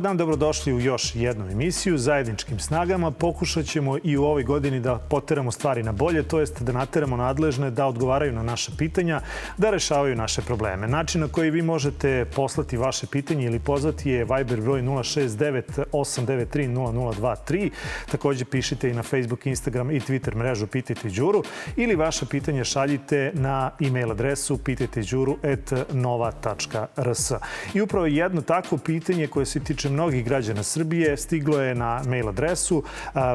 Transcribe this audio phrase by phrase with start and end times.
[0.00, 3.10] Dobar dan, dobrodošli u još jednu emisiju zajedničkim snagama.
[3.10, 7.16] Pokušat ćemo i u ovoj godini da poteramo stvari na bolje, to jest da nateramo
[7.16, 9.20] nadležne da odgovaraju na naše pitanja,
[9.58, 10.88] da rešavaju naše probleme.
[10.88, 16.68] Način na koji vi možete poslati vaše pitanje ili pozvati je Viber broj 069 893
[16.68, 17.70] 0023.
[18.10, 21.42] Takođe pišite i na Facebook, Instagram i Twitter mrežu Pitajte Đuru
[21.76, 27.32] ili vaše pitanje šaljite na e-mail adresu pitajteđuru.nova.rs.
[27.74, 31.16] I upravo jedno takvo pitanje koje se tiče mnogih građana Srbije.
[31.16, 32.82] Stiglo je na mail adresu,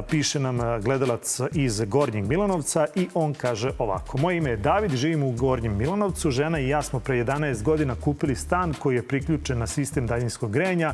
[0.09, 4.18] piše nam gledalac iz Gornjeg Milanovca i on kaže ovako.
[4.18, 6.32] Moje ime je David, živim u Gornjem Milanovcu.
[6.32, 10.52] Žena i ja smo pre 11 godina kupili stan koji je priključen na sistem daljinskog
[10.52, 10.93] grejanja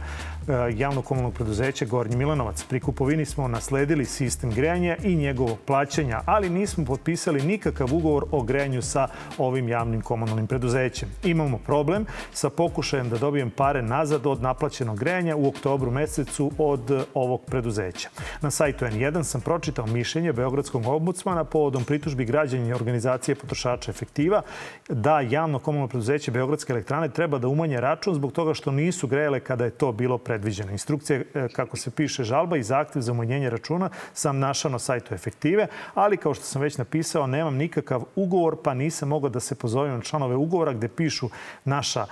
[0.76, 2.64] javno komunalnog preduzeća Gornji Milanovac.
[2.64, 8.44] Pri kupovini smo nasledili sistem grejanja i njegovo plaćanja, ali nismo potpisali nikakav ugovor o
[8.44, 11.10] grejanju sa ovim javnim komunalnim preduzećem.
[11.24, 17.06] Imamo problem sa pokušajem da dobijem pare nazad od naplaćenog grejanja u oktobru mesecu od
[17.14, 18.10] ovog preduzeća.
[18.42, 24.42] Na sajtu N1 sam pročitao mišljenje Beogradskog ombudsmana povodom pritužbi građanja organizacije potrošača efektiva
[24.90, 29.40] da javno komunalno preduzeće Beogradske elektrane treba da umanje račun zbog toga što nisu grejale
[29.40, 30.72] kada je to bilo predviđeno.
[30.72, 35.14] Instrukcija e, kako se piše žalba i zahtev za umanjenje računa sam našao na sajtu
[35.14, 39.56] efektive, ali kao što sam već napisao, nemam nikakav ugovor, pa nisam mogao da se
[39.56, 41.30] pozovem na članove ugovora gde pišu
[41.66, 42.06] naša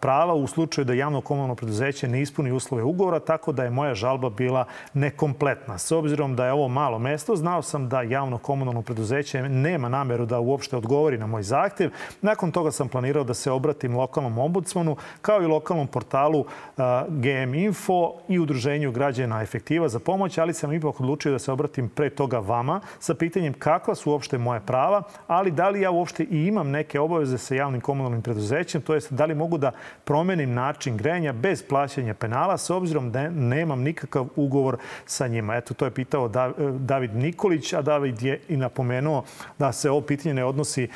[0.00, 3.94] prava u slučaju da javno komunalno preduzeće ne ispuni uslove ugovora, tako da je moja
[3.94, 5.78] žalba bila nekompletna.
[5.78, 10.26] S obzirom da je ovo malo mesto, znao sam da javno komunalno preduzeće nema nameru
[10.26, 11.90] da uopšte odgovori na moj zahtev.
[12.22, 16.44] Nakon toga sam planirao da se obratim lokalnom ombudsmanu kao i lokalnom portalu
[17.08, 21.88] GM Info i udruženju građana efektiva za pomoć, ali sam ipak odlučio da se obratim
[21.88, 26.22] pre toga vama sa pitanjem kakva su uopšte moje prava, ali da li ja uopšte
[26.24, 29.72] i imam neke obaveze sa javnim komunalnim preduzećem, to jest da li mogu da
[30.04, 35.56] promenim način grejanja bez plaćanja penala kanala s obzirom da nemam nikakav ugovor sa njima.
[35.56, 36.28] Eto, to je pitao
[36.78, 39.24] David Nikolić, a David je i napomenuo
[39.58, 40.88] da se ovo pitanje ne odnosi e,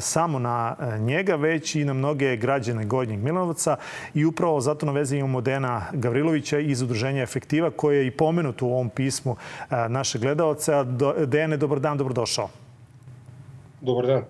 [0.00, 3.76] samo na e, njega, već i na mnoge građane Gornjeg Milanovca
[4.14, 8.66] i upravo zato na vezi imamo Dena Gavrilovića iz Udruženja Efektiva koje je i pomenuto
[8.66, 9.36] u ovom pismu
[9.88, 10.72] naše gledalce.
[11.26, 12.67] Dene, dobar dan, dobrodošao.
[13.80, 14.22] Dobar dan.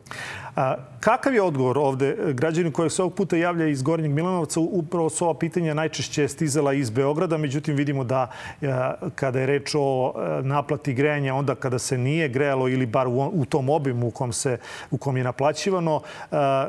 [0.56, 4.60] A, kakav je odgovor ovde građani koji se ovog puta javlja iz Gornjeg Milanovca?
[4.60, 8.30] Upravo su ova pitanja najčešće stizala iz Beograda, međutim vidimo da
[8.62, 13.08] a, kada je reč o a, naplati grejanja, onda kada se nije grejalo ili bar
[13.08, 14.58] u, u tom obimu u kom, se,
[14.90, 16.00] u kom je naplaćivano,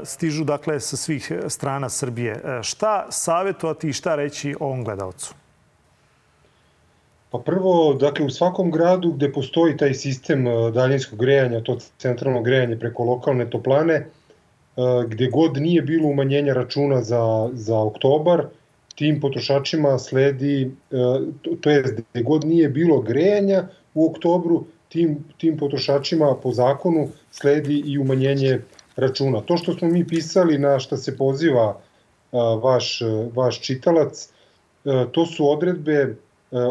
[0.04, 2.42] stižu dakle sa svih strana Srbije.
[2.62, 5.34] Šta savjetovati i šta reći ovom gledalcu?
[7.32, 12.42] Pa prvo, dakle, u svakom gradu gde postoji taj sistem e, daljinskog grejanja, to centralno
[12.42, 14.06] grejanje preko lokalne toplane, e,
[15.08, 18.46] gde god nije bilo umanjenja računa za, za oktobar,
[18.96, 20.96] tim potrošačima sledi, e,
[21.62, 27.84] to je gde god nije bilo grejanja u oktobru, tim, tim potrošačima po zakonu sledi
[27.86, 28.60] i umanjenje
[28.96, 29.42] računa.
[29.42, 31.78] To što smo mi pisali na šta se poziva
[32.64, 33.02] vaš,
[33.36, 34.30] vaš čitalac,
[35.12, 36.16] to su odredbe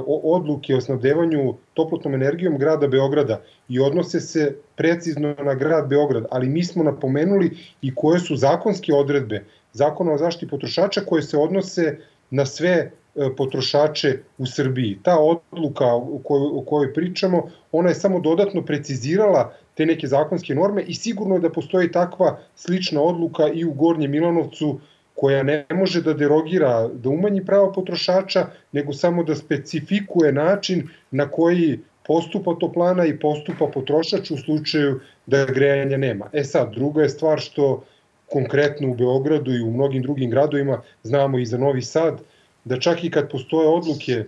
[0.06, 6.48] odluke o snabdevanju toplotnom energijom grada Beograda i odnose se precizno na grad Beograd, ali
[6.48, 11.96] mi smo napomenuli i koje su zakonske odredbe zakona o zaštiti potrošača koje se odnose
[12.30, 12.90] na sve e,
[13.36, 14.98] potrošače u Srbiji.
[15.02, 20.54] Ta odluka o kojoj, o kojoj pričamo, ona je samo dodatno precizirala te neke zakonske
[20.54, 24.80] norme i sigurno je da postoji takva slična odluka i u Gornjem Milanovcu
[25.18, 31.26] koja ne može da derogira, da umanji pravo potrošača, nego samo da specifikuje način na
[31.30, 36.30] koji postupa toplana i postupa potrošač u slučaju da grejanja nema.
[36.32, 37.82] E sad, druga je stvar što
[38.30, 42.22] konkretno u Beogradu i u mnogim drugim gradovima, znamo i za Novi Sad,
[42.64, 44.24] da čak i kad postoje odluke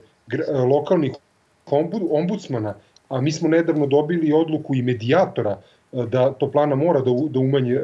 [0.66, 1.12] lokalnih
[2.10, 2.74] ombudsmana,
[3.08, 5.60] a mi smo nedavno dobili odluku i medijatora
[5.92, 7.80] da toplana mora da, da umanji e,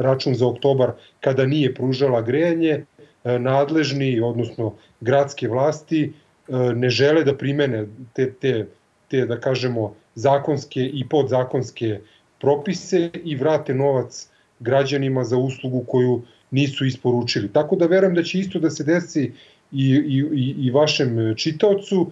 [0.00, 2.84] račun za oktobar kada nije pružala grejanje,
[3.24, 8.66] e, nadležni, odnosno gradske vlasti, e, ne žele da primene te, te,
[9.08, 12.00] te da kažemo, zakonske i podzakonske
[12.40, 14.28] propise i vrate novac
[14.58, 17.48] građanima za uslugu koju nisu isporučili.
[17.52, 19.32] Tako da verujem da će isto da se desi
[19.72, 19.86] i,
[20.32, 22.10] i, i vašem čitaocu,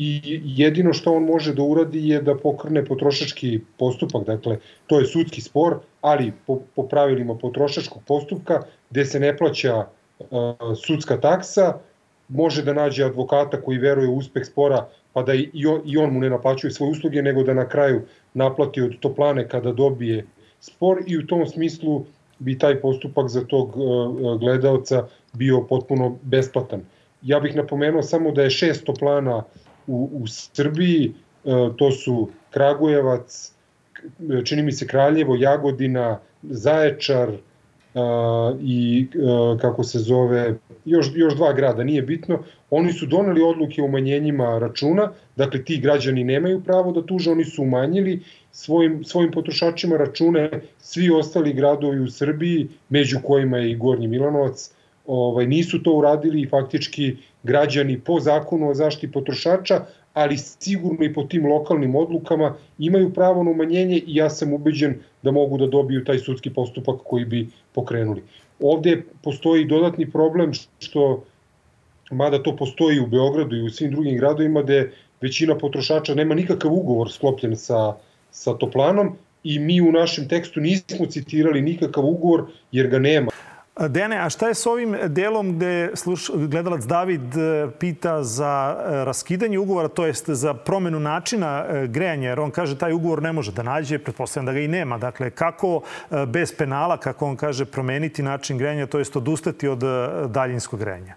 [0.00, 5.06] i jedino što on može da uradi je da pokrne potrošački postupak, dakle to je
[5.06, 9.86] sudski spor, ali po, po pravilima potrošačkog postupka gde se ne plaća
[10.86, 11.72] sudska taksa,
[12.28, 16.12] može da nađe advokata koji veruje u uspeh spora, pa da i on, i on
[16.14, 18.02] mu ne naplaćuje svoje usluge, nego da na kraju
[18.34, 20.26] naplati od toplane kada dobije
[20.60, 22.04] spor i u tom smislu
[22.38, 23.74] bi taj postupak za tog
[24.40, 26.86] gledalca bio potpuno besplatan.
[27.22, 29.42] Ja bih napomenuo samo da je šest toplana
[29.88, 31.12] u, u Srbiji,
[31.76, 33.52] to su Kragujevac,
[34.44, 37.32] čini mi se Kraljevo, Jagodina, Zaječar
[38.60, 39.06] i
[39.60, 42.38] kako se zove, još, još dva grada, nije bitno,
[42.70, 47.44] oni su doneli odluke o umanjenjima računa, dakle ti građani nemaju pravo da tuže, oni
[47.44, 53.76] su umanjili svojim, svojim potrošačima račune, svi ostali gradovi u Srbiji, među kojima je i
[53.76, 54.70] Gornji Milanovac,
[55.08, 59.80] ovaj, nisu to uradili i faktički građani po zakonu o zaštiti potrošača,
[60.14, 64.94] ali sigurno i po tim lokalnim odlukama imaju pravo na umanjenje i ja sam ubeđen
[65.22, 68.22] da mogu da dobiju taj sudski postupak koji bi pokrenuli.
[68.60, 71.24] Ovde postoji dodatni problem što,
[72.10, 76.72] mada to postoji u Beogradu i u svim drugim gradovima, gde većina potrošača nema nikakav
[76.72, 77.94] ugovor sklopljen sa,
[78.30, 83.30] sa toplanom i mi u našem tekstu nismo citirali nikakav ugovor jer ga nema.
[83.86, 89.04] Dene, a šta je s ovim delom gde sluš, gledalac David e, pita za e,
[89.04, 93.32] raskidanje ugovora, to jest za promenu načina e, grejanja, jer on kaže taj ugovor ne
[93.32, 94.98] može da nađe, pretpostavljam da ga i nema.
[94.98, 95.80] Dakle, kako
[96.26, 99.82] bez penala, kako on kaže, promeniti način grejanja, to jest odustati od
[100.26, 101.14] daljinskog grejanja?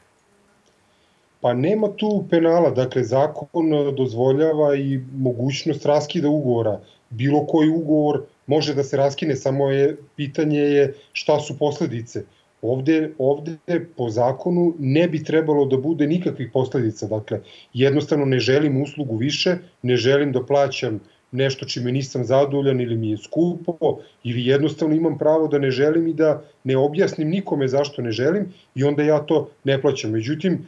[1.41, 6.79] Pa nema tu penala, dakle zakon dozvoljava i mogućnost raskida ugovora.
[7.09, 12.23] Bilo koji ugovor može da se raskine, samo je pitanje je šta su posledice.
[12.61, 13.57] Ovde, ovde
[13.97, 17.07] po zakonu ne bi trebalo da bude nikakvih posledica.
[17.07, 17.39] Dakle,
[17.73, 20.99] jednostavno ne želim uslugu više, ne želim da plaćam
[21.31, 26.07] nešto čime nisam zadovoljan ili mi je skupo ili jednostavno imam pravo da ne želim
[26.07, 30.11] i da ne objasnim nikome zašto ne želim i onda ja to ne plaćam.
[30.11, 30.65] Međutim,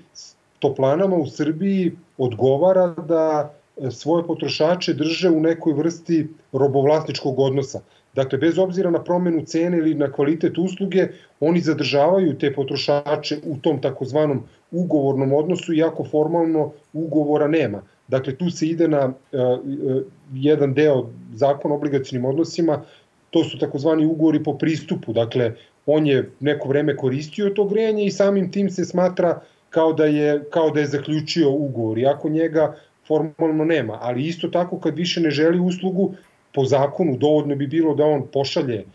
[0.60, 3.54] toplanama u Srbiji odgovara da
[3.92, 7.82] svoje potrošače drže u nekoj vrsti robovlasničkog odnosa.
[8.14, 11.08] Dakle, bez obzira na promenu cene ili na kvalitet usluge,
[11.40, 17.82] oni zadržavaju te potrošače u tom takozvanom ugovornom odnosu, iako formalno ugovora nema.
[18.08, 20.02] Dakle, tu se ide na uh, uh,
[20.34, 22.82] jedan deo zakona o obligacijnim odnosima,
[23.30, 25.14] to su takozvani ugovori po pristupu.
[25.14, 25.54] Dakle,
[25.86, 29.40] on je neko vreme koristio to grejanje i samim tim se smatra
[29.70, 32.76] kao da je, kao da je zaključio ugovor, iako njega
[33.08, 33.98] formalno nema.
[34.02, 36.14] Ali isto tako kad više ne želi uslugu,
[36.54, 38.86] po zakonu dovoljno bi bilo da on pošalje e,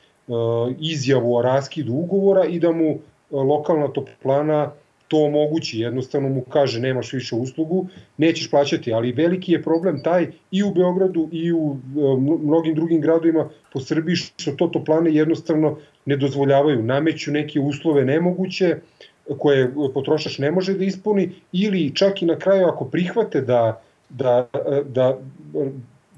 [0.78, 2.98] izjavu o raskidu ugovora i da mu e,
[3.30, 4.70] lokalna toplana
[5.08, 10.26] to omogući, jednostavno mu kaže nemaš više uslugu, nećeš plaćati, ali veliki je problem taj
[10.50, 12.00] i u Beogradu i u e,
[12.44, 18.76] mnogim drugim gradovima po Srbiji što to toplane jednostavno ne dozvoljavaju, nameću neke uslove nemoguće
[19.38, 24.48] koje potrošač ne može da ispuni ili čak i na kraju ako prihvate da, da,
[24.84, 25.18] da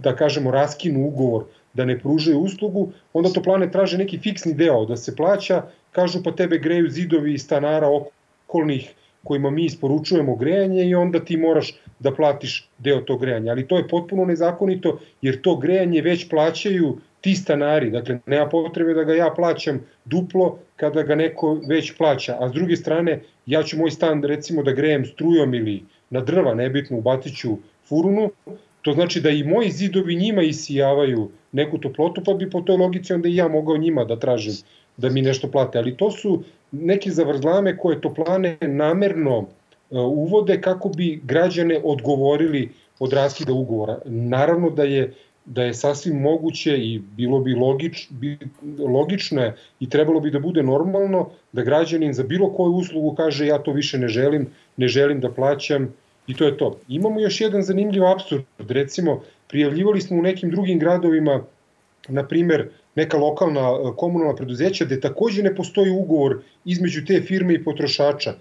[0.03, 1.45] da kažemo, raskinu ugovor,
[1.75, 5.63] da ne pružaju uslugu, onda toplane traže neki fiksni deo da se plaća,
[5.93, 8.95] kažu pa tebe greju zidovi stanara okolnih
[9.25, 13.53] kojima mi isporučujemo grejanje i onda ti moraš da platiš deo tog grejanja.
[13.53, 17.91] Ali to je potpuno nezakonito jer to grejanje već plaćaju ti stanari.
[17.91, 22.37] Dakle, nema potrebe da ga ja plaćam duplo kada ga neko već plaća.
[22.41, 26.55] A s druge strane, ja ću moj stan recimo da grejem strujom ili na drva,
[26.55, 27.57] nebitno u Batiću
[27.89, 28.31] furunu,
[28.83, 33.13] To znači da i moji zidovi njima isijavaju neku toplotu, pa bi po toj logici
[33.13, 34.55] onda i ja mogao njima da tražim
[34.97, 35.79] da mi nešto plate.
[35.79, 39.39] Ali to su neke zavrzlame koje toplane namerno
[39.91, 42.69] e, uvode kako bi građane odgovorili
[42.99, 43.99] od raskida ugovora.
[44.05, 45.13] Naravno da je
[45.45, 48.39] da je sasvim moguće i bilo bi logič, bi,
[48.79, 53.59] logično i trebalo bi da bude normalno da građanin za bilo koju uslugu kaže ja
[53.59, 54.47] to više ne želim,
[54.77, 55.95] ne želim da plaćam
[56.31, 56.79] I to je to.
[56.89, 58.43] Imamo još jedan zanimljiv absurd.
[58.59, 61.43] Recimo, prijavljivali smo u nekim drugim gradovima,
[62.09, 67.55] na primer, neka lokalna e, komunalna preduzeća gde takođe ne postoji ugovor između te firme
[67.55, 68.35] i potrošača.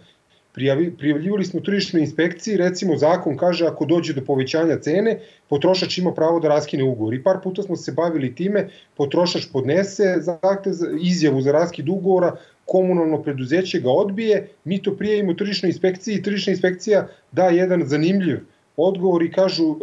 [0.53, 5.19] Prijavljivali smo tržišnoj inspekciji, recimo zakon kaže ako dođe do povećanja cene,
[5.50, 7.13] potrošač ima pravo da raskine ugovor.
[7.13, 8.67] I par puta smo se bavili time,
[8.98, 12.36] potrošač podnese zahtev za izjavu za raskid ugovora,
[12.72, 18.40] komunalno preduzeće ga odbije, mi to prijavimo tržišnoj inspekciji i tržišna inspekcija da jedan zanimljiv
[18.78, 19.76] odgovor i kažu e,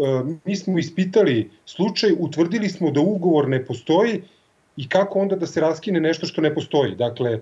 [0.45, 4.23] mi smo ispitali slučaj, utvrdili smo da ugovor ne postoji
[4.77, 6.95] i kako onda da se raskine nešto što ne postoji.
[6.95, 7.41] Dakle,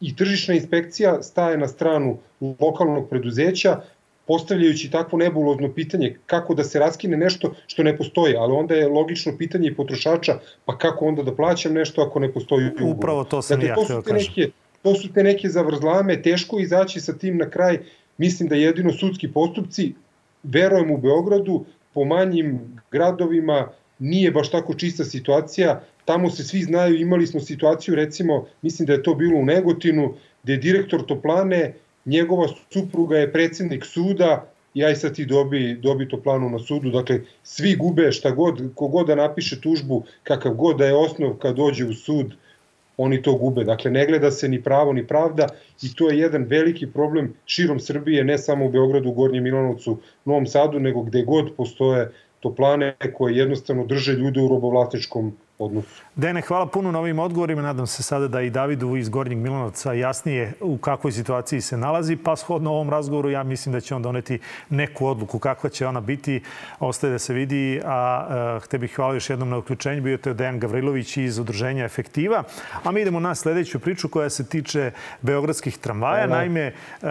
[0.00, 2.18] i tržišna inspekcija staje na stranu
[2.60, 3.80] lokalnog preduzeća,
[4.26, 8.88] postavljajući takvo nebulozno pitanje kako da se raskine nešto što ne postoji, ali onda je
[8.88, 12.96] logično pitanje i potrošača, pa kako onda da plaćam nešto ako ne postoji ugovor.
[12.96, 14.28] Upravo to sam dakle, ja htio kažem.
[14.28, 14.50] Neke,
[14.82, 17.78] to su te neke zavrzlame, teško izaći sa tim na kraj,
[18.18, 19.92] mislim da jedino sudski postupci,
[20.42, 22.60] verujem u Beogradu, po manjim
[22.90, 28.86] gradovima nije baš tako čista situacija, tamo se svi znaju, imali smo situaciju recimo, mislim
[28.86, 31.74] da je to bilo u Negotinu, gde je direktor Toplane,
[32.04, 37.20] njegova supruga je predsednik suda, i aj sad ti dobi, dobi Toplanu na sudu, dakle
[37.42, 41.84] svi gube šta god, kogod da napiše tužbu, kakav god da je osnov kad dođe
[41.84, 42.34] u sud,
[42.96, 43.64] oni to gube.
[43.64, 45.46] Dakle, ne gleda se ni pravo ni pravda
[45.82, 49.98] i to je jedan veliki problem širom Srbije, ne samo u Beogradu, u Gornjem Milanovcu,
[50.24, 56.02] Novom Sadu, nego gde god postoje toplane koje jednostavno drže ljude u robovlasničkom odnosu.
[56.16, 57.62] Dene, hvala puno na ovim odgovorima.
[57.62, 62.16] Nadam se sada da i Davidu iz Gornjeg Milanovca jasnije u kakvoj situaciji se nalazi.
[62.16, 64.38] Pa shodno ovom razgovoru ja mislim da će on doneti
[64.68, 65.38] neku odluku.
[65.38, 66.42] Kakva će ona biti,
[66.80, 67.80] ostaje da se vidi.
[67.84, 68.26] A
[68.56, 70.02] uh, te bih hvala još jednom na uključenju.
[70.02, 72.42] Bio je Dejan Gavrilović iz Udruženja Efektiva.
[72.84, 74.90] A mi idemo na sledeću priču koja se tiče
[75.22, 76.26] beogradskih tramvaja.
[76.26, 76.38] Hvala.
[76.38, 77.08] Naime, uh,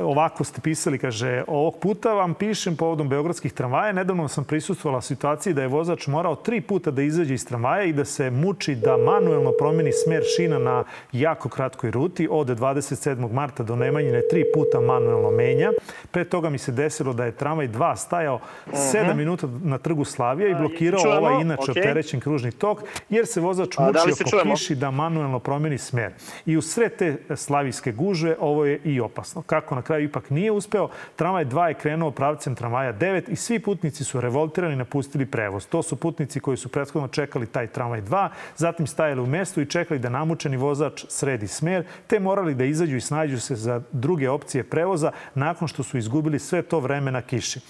[0.00, 3.92] ovako ste pisali, kaže, ovog puta vam pišem povodom beogradskih tramvaja.
[3.92, 7.92] Nedavno sam prisustvovala situaciji da je vozač morao tri puta da izađe iz tramvaja i
[7.92, 12.28] da se muči da manuelno promeni smer šina na jako kratkoj ruti.
[12.30, 13.32] Od 27.
[13.32, 15.70] marta do Nemanjine tri puta manuelno menja.
[16.10, 19.14] Pre toga mi se desilo da je tramvaj 2 stajao 7 uh -huh.
[19.14, 21.20] minuta na trgu Slavija i blokirao čujemo?
[21.20, 21.78] ovaj inače okay.
[21.78, 24.54] opterećen kružni tok, jer se vozač muči da oko čujemo?
[24.54, 26.12] kiši da manuelno promeni smer.
[26.46, 29.42] I u sred te slavijske gužve ovo je i opasno.
[29.42, 33.58] Kako na kraju ipak nije uspeo, tramvaj 2 je krenuo pravcem tramvaja 9 i svi
[33.58, 35.66] putnici su revoltirani i napustili prevoz.
[35.66, 39.66] To su putnici koji su prethodno čekali taj tramvaj 2, zatim stajali u mestu i
[39.66, 44.30] čekali da namučeni vozač sredi smer, te morali da izađu i snađu se za druge
[44.30, 47.60] opcije prevoza nakon što su izgubili sve to vreme na kiši.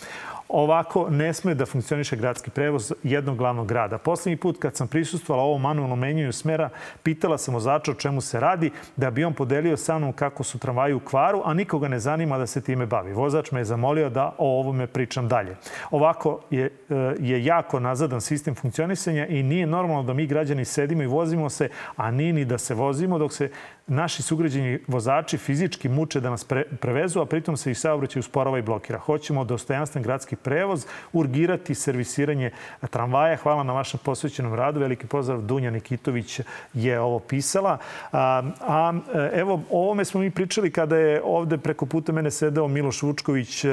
[0.52, 3.98] Ovako ne sme da funkcioniše gradski prevoz jednog glavnog grada.
[3.98, 6.70] Poslednji put kad sam prisustvala ovom manualnom menjanju smera,
[7.02, 10.58] pitala sam vozača o čemu se radi, da bi on podelio sa mnom kako su
[10.58, 13.12] tramvaji u kvaru, a nikoga ne zanima da se time bavi.
[13.12, 15.56] Vozač me je zamolio da o ovome pričam dalje.
[15.90, 21.02] Ovako je, e, je jako nazadan sistem funkcionisanja i nije normalno da mi građani sedimo
[21.02, 23.50] i vozimo se, a nije ni da se vozimo dok se
[23.90, 28.58] naši sugrađeni vozači fizički muče da nas pre, prevezu, a pritom se i saobraćaj usporava
[28.58, 28.98] i blokira.
[28.98, 32.50] Hoćemo dostojanstven gradski prevoz, urgirati servisiranje
[32.90, 33.36] tramvaja.
[33.36, 34.80] Hvala na vašem posvećenom radu.
[34.80, 36.40] Veliki pozdrav Dunja Nikitović
[36.74, 37.78] je ovo pisala.
[38.12, 38.92] A, a
[39.32, 43.64] evo, o ovome smo mi pričali kada je ovde preko puta mene sedeo Miloš Vučković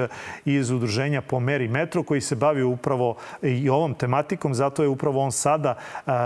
[0.45, 4.53] iz udruženja Po meri metro koji se bavio upravo i ovom tematikom.
[4.53, 5.75] Zato je upravo on sada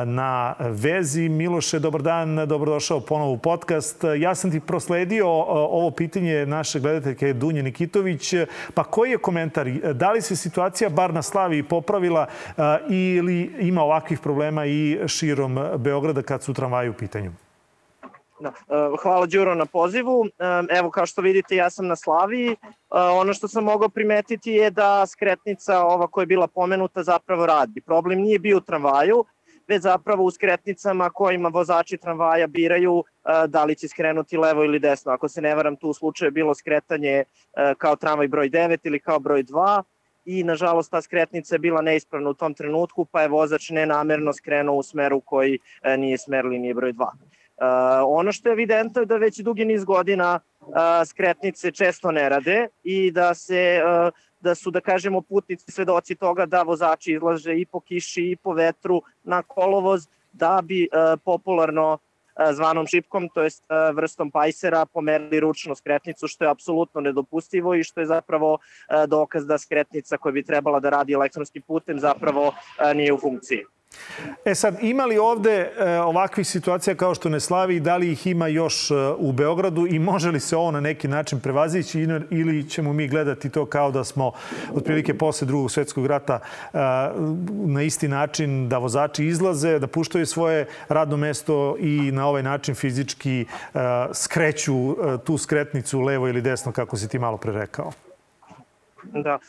[0.05, 1.29] na vezi.
[1.29, 3.80] Miloše, dobar dan, dobrodošao ponovo u podcast.
[4.19, 8.33] Ja sam ti prosledio ovo pitanje naše gledateljke Dunje Nikitović.
[8.73, 9.71] Pa koji je komentar?
[9.93, 12.27] Da li se situacija bar na Slavi popravila
[12.89, 17.31] ili ima ovakvih problema i širom Beograda kad su tramvaji u pitanju?
[18.41, 18.49] Da.
[18.49, 20.25] E, hvala Đuro na pozivu.
[20.25, 22.51] E, evo kao što vidite ja sam na Slaviji.
[22.51, 22.55] E,
[22.91, 27.81] ono što sam mogao primetiti je da skretnica ova koja je bila pomenuta zapravo radi.
[27.81, 29.25] Problem nije bio u tramvaju,
[29.71, 33.03] već zapravo u skretnicama kojima vozači tramvaja biraju
[33.47, 35.11] da li će skrenuti levo ili desno.
[35.11, 37.23] Ako se ne varam, tu u slučaju bilo skretanje
[37.77, 39.83] kao tramvaj broj 9 ili kao broj 2
[40.25, 44.75] i nažalost ta skretnica je bila neispravna u tom trenutku, pa je vozač nenamerno skrenuo
[44.75, 47.01] u smeru koji e, nije smer linije broj 2.
[47.01, 47.09] Uh,
[47.57, 47.65] e,
[48.05, 50.75] ono što je evidentno je da već dugi niz godina uh,
[51.05, 56.45] skretnice često ne rade i da se uh, da su, da kažemo, putnici svedoci toga
[56.45, 60.87] da vozači izlaže i po kiši i po vetru na kolovoz da bi
[61.23, 61.99] popularno
[62.39, 67.75] E, zvanom šipkom, to jest e, vrstom pajsera, pomerili ručno skretnicu, što je apsolutno nedopustivo
[67.75, 71.99] i što je zapravo e, dokaz da skretnica koja bi trebala da radi elektronskim putem
[71.99, 72.53] zapravo
[72.95, 73.65] nije u funkciji.
[74.45, 78.27] E sad, ima li ovde e, ovakvih situacija kao što ne slavi da li ih
[78.27, 82.69] ima još e, u Beogradu i može li se ovo na neki način prevazići ili
[82.69, 84.31] ćemo mi gledati to kao da smo
[84.73, 86.39] otprilike posle drugog svetskog rata
[86.73, 86.77] e,
[87.49, 92.75] na isti način da vozači izlaze, da puštaju svoje radno mesto i na ovaj način
[92.75, 93.45] fizički
[94.13, 94.95] skreću
[95.25, 97.91] tu skretnicu levo ili desno, kako si ti malo pre rekao?
[99.03, 99.39] Da,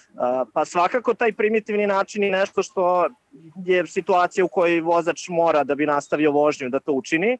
[0.52, 3.08] pa svakako taj primitivni način je nešto što
[3.64, 7.38] je situacija u kojoj vozač mora da bi nastavio vožnju da to učini.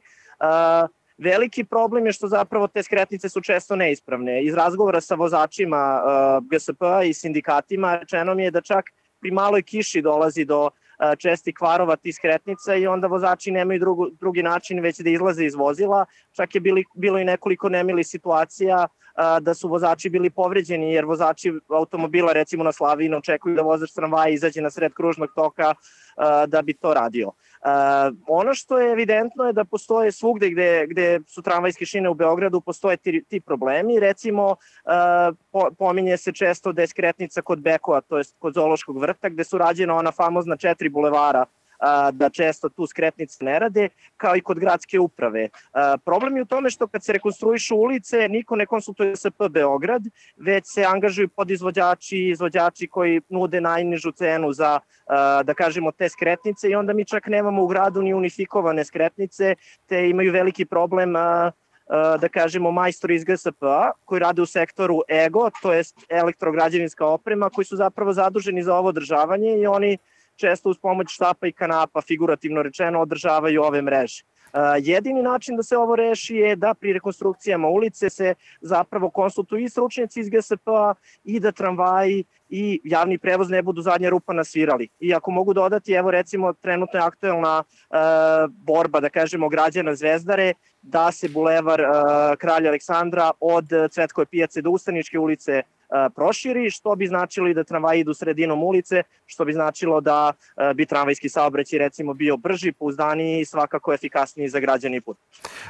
[1.17, 4.43] Veliki problem je što zapravo te skretnice su često neispravne.
[4.43, 6.01] Iz razgovora sa vozačima
[6.51, 8.85] GSP i sindikatima rečeno mi je da čak
[9.19, 10.69] pri maloj kiši dolazi do
[11.17, 15.55] česti kvarova ti skretnica i onda vozači nemaju drugu, drugi način već da izlaze iz
[15.55, 16.05] vozila.
[16.31, 18.87] Čak je bili, bilo i nekoliko nemili situacija
[19.41, 24.29] da su vozači bili povređeni jer vozači automobila recimo na Slaviji očekuju da vozač tramvaja
[24.29, 25.73] izađe na sred kružnog toka
[26.47, 27.31] da bi to radio.
[28.27, 32.61] Ono što je evidentno je da postoje svugde gde, gde su tramvajske šine u Beogradu,
[32.61, 33.99] postoje ti, ti problemi.
[33.99, 34.55] Recimo,
[35.51, 39.43] po, pominje se često da je skretnica kod Bekova, to je kod Zološkog vrta, gde
[39.43, 41.45] su rađena ona famozna četiri bulevara
[42.11, 45.49] da često tu skretnice ne rade, kao i kod gradske uprave.
[46.05, 50.01] Problem je u tome što kad se rekonstruišu ulice, niko ne konsultuje SP Beograd,
[50.37, 54.79] već se angažuju podizvođači i izvođači koji nude najnižu cenu za,
[55.43, 59.55] da kažemo, te skretnice i onda mi čak nemamo u gradu ni unifikovane skretnice,
[59.87, 61.13] te imaju veliki problem
[62.19, 67.65] da kažemo majstori iz GSP-a koji rade u sektoru EGO, to jest elektrograđevinska oprema, koji
[67.65, 69.97] su zapravo zaduženi za ovo održavanje i oni
[70.35, 74.23] često uz pomoć štapa i kanapa, figurativno rečeno, održavaju ove mreže.
[74.81, 79.69] Jedini način da se ovo reši je da pri rekonstrukcijama ulice se zapravo konsultuju i
[79.69, 84.87] stručnjaci iz GSP-a i da tramvaji i javni prevoz ne budu zadnja rupa nasvirali.
[84.99, 87.95] I ako mogu dodati, evo recimo trenutno je aktuelna e,
[88.49, 91.85] borba, da kažemo, građana Zvezdare, da se bulevar e,
[92.37, 95.63] Kralja Aleksandra od Cvetkove pijace do Ustaničke ulice
[96.15, 100.33] proširi, što bi značilo i da tramvaji idu sredinom ulice, što bi značilo da
[100.75, 105.17] bi tramvajski saobraćaj recimo bio brži, pouzdaniji i svakako efikasniji za građani put.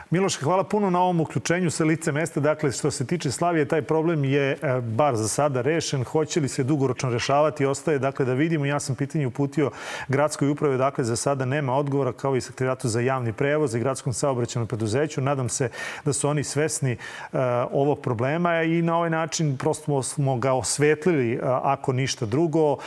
[0.09, 2.39] Miloš, hvala puno na ovom uključenju sa lice mesta.
[2.39, 6.03] Dakle, što se tiče Slavije, taj problem je e, bar za sada rešen.
[6.03, 7.65] Hoće li se dugoročno rešavati?
[7.65, 8.65] Ostaje dakle da vidimo.
[8.65, 9.71] Ja sam pitanje uputio
[10.07, 14.13] gradskoj uprave, dakle za sada nema odgovora kao i sekretarijatu za javni prevoz i gradskom
[14.13, 15.21] saobraćajnom preduzeću.
[15.21, 15.69] Nadam se
[16.05, 17.39] da su oni svesni uh,
[17.71, 22.77] ovog problema i na ovaj način prosto smo ga osvetlili ako ništa drugo,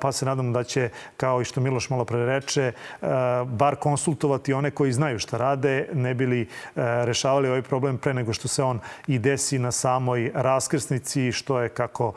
[0.00, 2.72] pa se nadam da će, kao i što Miloš malo pre reče,
[3.46, 8.48] bar konsultovati one koji znaju šta rade, ne bili rešavali ovaj problem pre nego što
[8.48, 12.12] se on i desi na samoj raskrsnici, što je, kako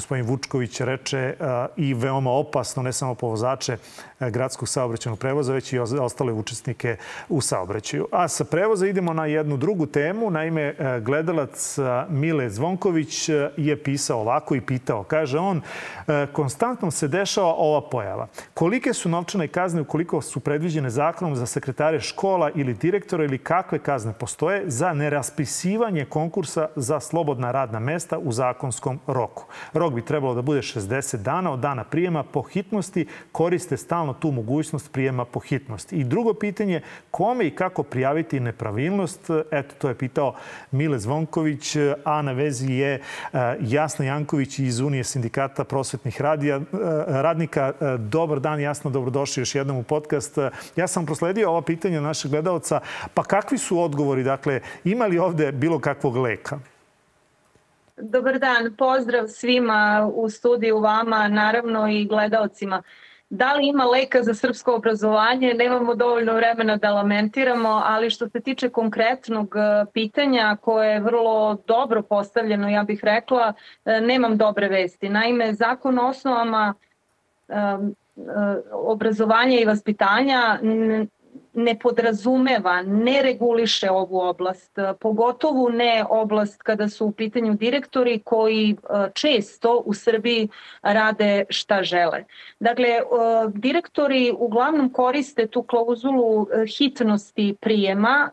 [0.00, 1.34] gospodin Vučković reče,
[1.76, 3.76] i veoma opasno, ne samo po vozače
[4.20, 6.96] gradskog saobraćenog prevoza, već i ostale učesnike
[7.28, 8.06] u saobraćaju.
[8.12, 10.30] A sa prevoza idemo na jednu drugu temu.
[10.30, 11.78] Naime, gledalac
[12.08, 15.02] Mile Zvonković je pisao ovako i pitao.
[15.02, 15.60] Kaže on,
[16.08, 18.26] e, konstantno se dešava ova pojava.
[18.54, 23.78] Kolike su novčane kazne ukoliko su predviđene zakonom za sekretare škola ili direktora ili kakve
[23.78, 29.44] kazne postoje za neraspisivanje konkursa za slobodna radna mesta u zakonskom roku?
[29.72, 33.06] Rok bi trebalo da bude 60 dana od dana prijema po hitnosti.
[33.32, 35.96] Koriste stalno tu mogućnost prijema po hitnosti.
[35.96, 39.30] I drugo pitanje, kome i kako prijaviti nepravilnost?
[39.50, 40.34] Eto, to je pitao
[40.70, 43.00] Mile Zvonković, a na vezi je
[43.60, 46.60] Jasna Janković iz Unije sindikata prosvetnih radija, e,
[47.06, 47.72] radnika.
[47.80, 50.38] E, dobar dan, Jasno, dobrodošli još jednom u podcast.
[50.76, 52.80] Ja sam prosledio ova pitanja našeg gledalca.
[53.14, 54.22] Pa kakvi su odgovori?
[54.22, 56.58] Dakle, ima li ovde bilo kakvog leka?
[58.02, 62.82] Dobar dan, pozdrav svima u studiju, vama, naravno i gledalcima.
[63.30, 65.54] Da li ima leka za srpsko obrazovanje?
[65.54, 71.56] Nemamo dovoljno vremena da lamentiramo, ali što se tiče konkretnog e, pitanja koje je vrlo
[71.66, 73.52] dobro postavljeno, ja bih rekla,
[73.84, 75.08] e, nemam dobre vesti.
[75.08, 76.74] Naime, zakon o osnovama
[77.48, 77.54] e,
[78.72, 80.58] obrazovanja i vaspitanja
[81.64, 88.70] ne podrazumeva, ne reguliše ovu oblast, pogotovo ne oblast kada su u pitanju direktori koji
[88.70, 90.48] e, često u Srbiji
[90.82, 92.24] rade šta žele.
[92.60, 93.02] Dakle, e,
[93.54, 98.30] direktori uglavnom koriste tu klauzulu e, hitnosti prijema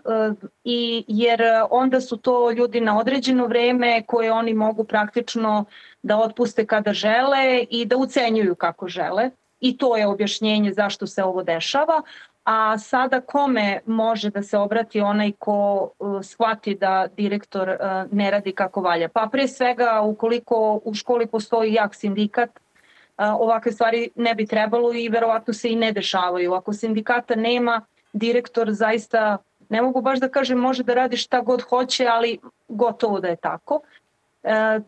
[0.64, 5.66] i jer onda su to ljudi na određeno vreme koje oni mogu praktično
[6.04, 11.24] da otpuste kada žele i da ucenjuju kako žele i to je objašnjenje zašto se
[11.24, 12.02] ovo dešava,
[12.48, 18.32] a sada kome može da se obrati onaj ko uh, shvati da direktor uh, ne
[18.32, 19.10] radi kako valja?
[19.10, 24.94] Pa pre svega ukoliko u školi postoji jak sindikat, uh, ovakve stvari ne bi trebalo
[24.94, 26.54] i verovatno se i ne dešavaju.
[26.54, 27.82] Ako sindikata nema,
[28.14, 29.38] direktor zaista,
[29.70, 33.36] ne mogu baš da kažem može da radi šta god hoće, ali gotovo da je
[33.36, 33.82] tako.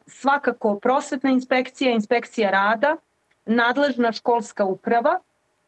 [0.07, 2.95] Svakako prosvetna inspekcija, inspekcija rada,
[3.45, 5.19] nadležna školska uprava,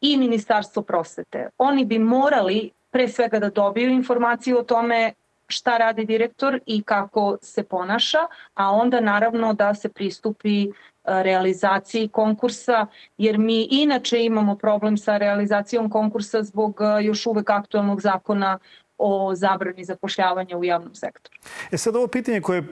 [0.01, 1.49] i Ministarstvo prosvete.
[1.57, 5.13] Oni bi morali pre svega da dobiju informaciju o tome
[5.47, 10.69] šta radi direktor i kako se ponaša, a onda naravno da se pristupi e,
[11.03, 12.85] realizaciji konkursa,
[13.17, 18.59] jer mi inače imamo problem sa realizacijom konkursa zbog e, još uvek aktualnog zakona
[19.01, 21.37] o zabrani zapošljavanja u javnom sektoru.
[21.71, 22.63] E sad ovo pitanje koje je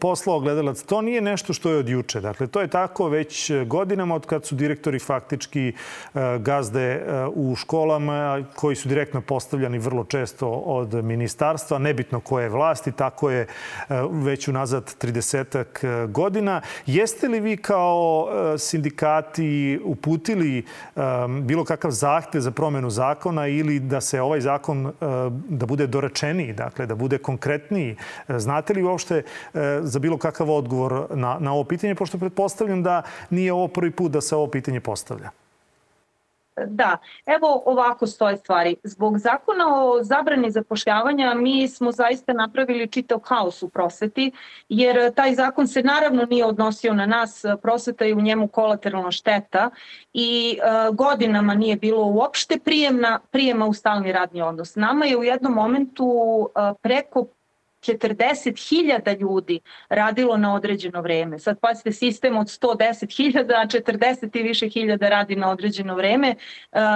[0.00, 2.20] poslao gledalac, to nije nešto što je od juče.
[2.20, 5.72] Dakle, to je tako već godinama od kad su direktori faktički
[6.38, 7.04] gazde
[7.34, 13.30] u školama koji su direktno postavljani vrlo često od ministarstva, nebitno koje je vlasti, tako
[13.30, 13.46] je
[14.10, 16.60] već unazad 30 godina.
[16.86, 18.28] Jeste li vi kao
[18.58, 20.64] sindikati uputili
[21.42, 24.92] bilo kakav zahte za promenu zakona ili da se ovaj zakon
[25.60, 27.96] da bude dorečeniji, dakle da bude konkretniji.
[28.28, 29.22] Znate li uopšte
[29.82, 34.12] za bilo kakav odgovor na, na ovo pitanje, pošto pretpostavljam da nije ovo prvi put
[34.12, 35.30] da se ovo pitanje postavlja?
[36.66, 38.76] Da, evo ovako stoje stvari.
[38.84, 44.32] Zbog zakona o zabrani zapošljavanja mi smo zaista napravili čitav haos u prosveti,
[44.68, 49.70] jer taj zakon se naravno nije odnosio na nas, prosveta je u njemu kolateralna šteta
[50.12, 54.76] i e, godinama nije bilo uopšte prijemna, prijema u stalni radni odnos.
[54.76, 57.26] Nama je u jednom momentu e, preko
[57.80, 61.38] 40.000 ljudi radilo na određeno vreme.
[61.38, 66.28] Sad pazite, sistem od 110.000, a 40 i više hiljada radi na određeno vreme.
[66.28, 66.36] E,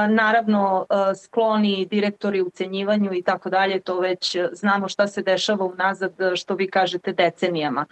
[0.08, 5.64] naravno, e, skloni direktori u cenjivanju i tako dalje, to već znamo šta se dešava
[5.64, 7.86] unazad, što vi kažete, decenijama.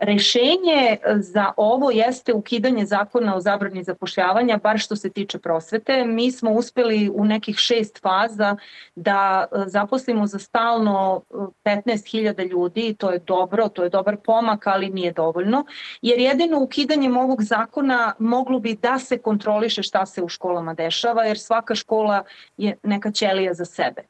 [0.00, 6.04] Rešenje za ovo jeste ukidanje zakona o zabrani zapošljavanja, bar što se tiče prosvete.
[6.04, 8.56] Mi smo uspeli u nekih šest faza
[8.94, 14.66] da e, zaposlimo za stalno 15.000 e, ljudi, to je dobro, to je dobar pomak,
[14.66, 15.64] ali nije dovoljno,
[16.02, 21.24] jer jedino ukidanjem ovog zakona moglo bi da se kontroliše šta se u školama dešava,
[21.24, 22.24] jer svaka škola
[22.56, 24.02] je neka ćelija za sebe.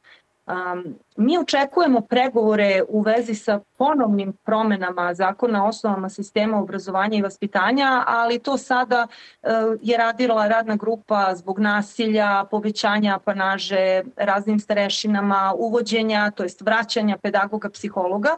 [0.46, 7.22] Um, mi očekujemo pregovore u vezi sa ponovnim promenama zakona o osnovama sistema obrazovanja i
[7.22, 9.50] vaspitanja, ali to sada uh,
[9.82, 17.70] je radila radna grupa zbog nasilja, povećanja apanaže raznim starešinama, uvođenja, to jest vraćanja pedagoga,
[17.70, 18.36] psihologa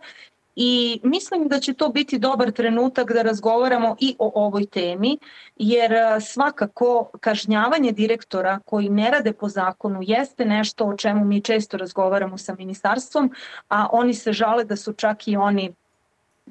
[0.57, 5.19] I mislim da će to biti dobar trenutak da razgovaramo i o ovoj temi,
[5.57, 11.41] jer e, svakako kažnjavanje direktora koji ne rade po zakonu jeste nešto o čemu mi
[11.41, 13.31] često razgovaramo sa ministarstvom,
[13.69, 15.75] a oni se žale da su čak i oni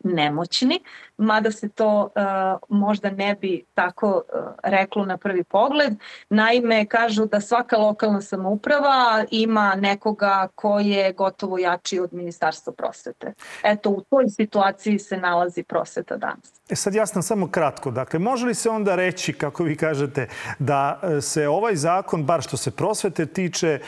[0.04, 0.80] nemoćni,
[1.24, 5.94] mada se to uh, možda ne bi tako uh, reklo na prvi pogled.
[6.30, 13.34] Naime, kažu da svaka lokalna samouprava ima nekoga ko je gotovo jači od Ministarstva prosvete.
[13.64, 16.62] Eto, u toj situaciji se nalazi prosveta danas.
[16.70, 17.92] E sad jasno samo kratko.
[17.92, 20.28] Dakle, može li se onda reći, kako vi kažete,
[20.60, 23.80] da e, se ovaj zakon, bar što se prosvete tiče,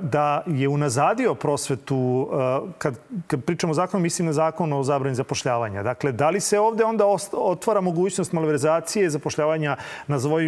[0.00, 2.28] da je unazadio prosvetu,
[2.78, 5.82] kad, kad pričamo o zakonu, mislim na zakon o zabrani zapošljavanja.
[5.82, 9.76] Dakle, da li se ovde onda otvara mogućnost malverzacije zapošljavanja,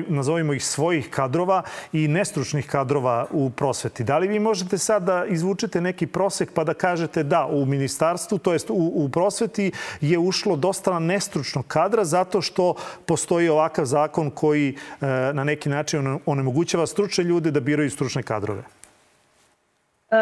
[0.08, 1.62] nazovimo ih svojih kadrova
[1.92, 4.04] i nestručnih kadrova u prosveti?
[4.04, 8.38] Da li vi možete sad da izvučete neki prosek pa da kažete da u ministarstvu,
[8.38, 12.74] to jest u, u prosveti je ušlo dosta nestručnog kadra zato što
[13.06, 18.77] postoji ovakav zakon koji e, na neki način onemogućava stručne ljude da biraju stručne kadrove?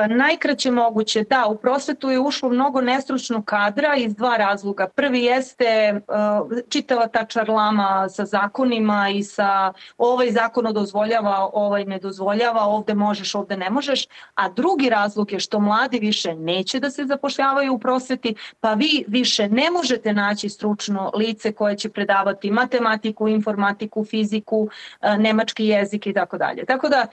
[0.08, 4.88] Najkraće moguće, da, u prosvetu je ušlo mnogo nestručnog kadra iz dva razloga.
[4.88, 11.98] Prvi jeste uh, čitava ta čarlama sa zakonima i sa ovaj zakon dozvoljava, ovaj ne
[11.98, 16.90] dozvoljava, ovde možeš, ovde ne možeš, a drugi razlog je što mladi više neće da
[16.90, 22.50] se zapošljavaju u prosveti, pa vi više ne možete naći stručno lice koje će predavati
[22.50, 26.64] matematiku, informatiku, fiziku, uh, nemački jezik i tako dalje.
[26.64, 27.06] Tako da,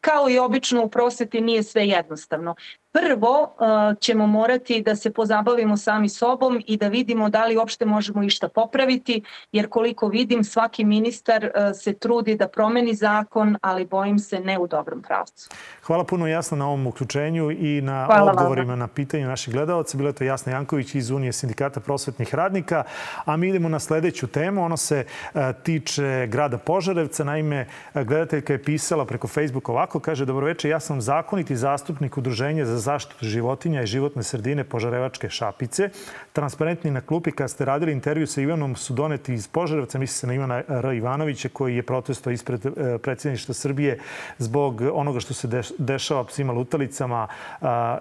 [0.00, 2.54] kao i obično u prosveti nije sve jednostavno.
[3.00, 7.84] Prvo uh, ćemo morati da se pozabavimo sami sobom i da vidimo da li uopšte
[7.84, 13.86] možemo išta popraviti, jer koliko vidim svaki ministar uh, se trudi da promeni zakon, ali
[13.86, 15.48] bojim se ne u dobrom pravcu.
[15.82, 18.76] Hvala puno jasno na ovom uključenju i na Hvala odgovorima vama.
[18.76, 19.96] na pitanje naših gledalaca.
[19.96, 22.84] Bila je to Jasna Janković iz Unije sindikata prosvetnih radnika.
[23.24, 24.64] A mi idemo na sledeću temu.
[24.64, 25.04] Ono se
[25.34, 27.24] uh, tiče grada Požarevca.
[27.24, 30.00] Naime, gledateljka je pisala preko Facebooka ovako.
[30.00, 35.90] Kaže, dobroveče, ja sam zakoniti zastupnik udruženja za zaštitu životinja i životne sredine Požarevačke šapice.
[36.32, 40.26] Transparentni na klupi kad ste radili intervju sa Ivanom su doneti iz Požarevca, misli se
[40.26, 40.94] na Ivana R.
[40.94, 43.98] Ivanovića koji je protestao ispred e, predsjedništva Srbije
[44.38, 47.26] zbog onoga što se dešava psima lutalicama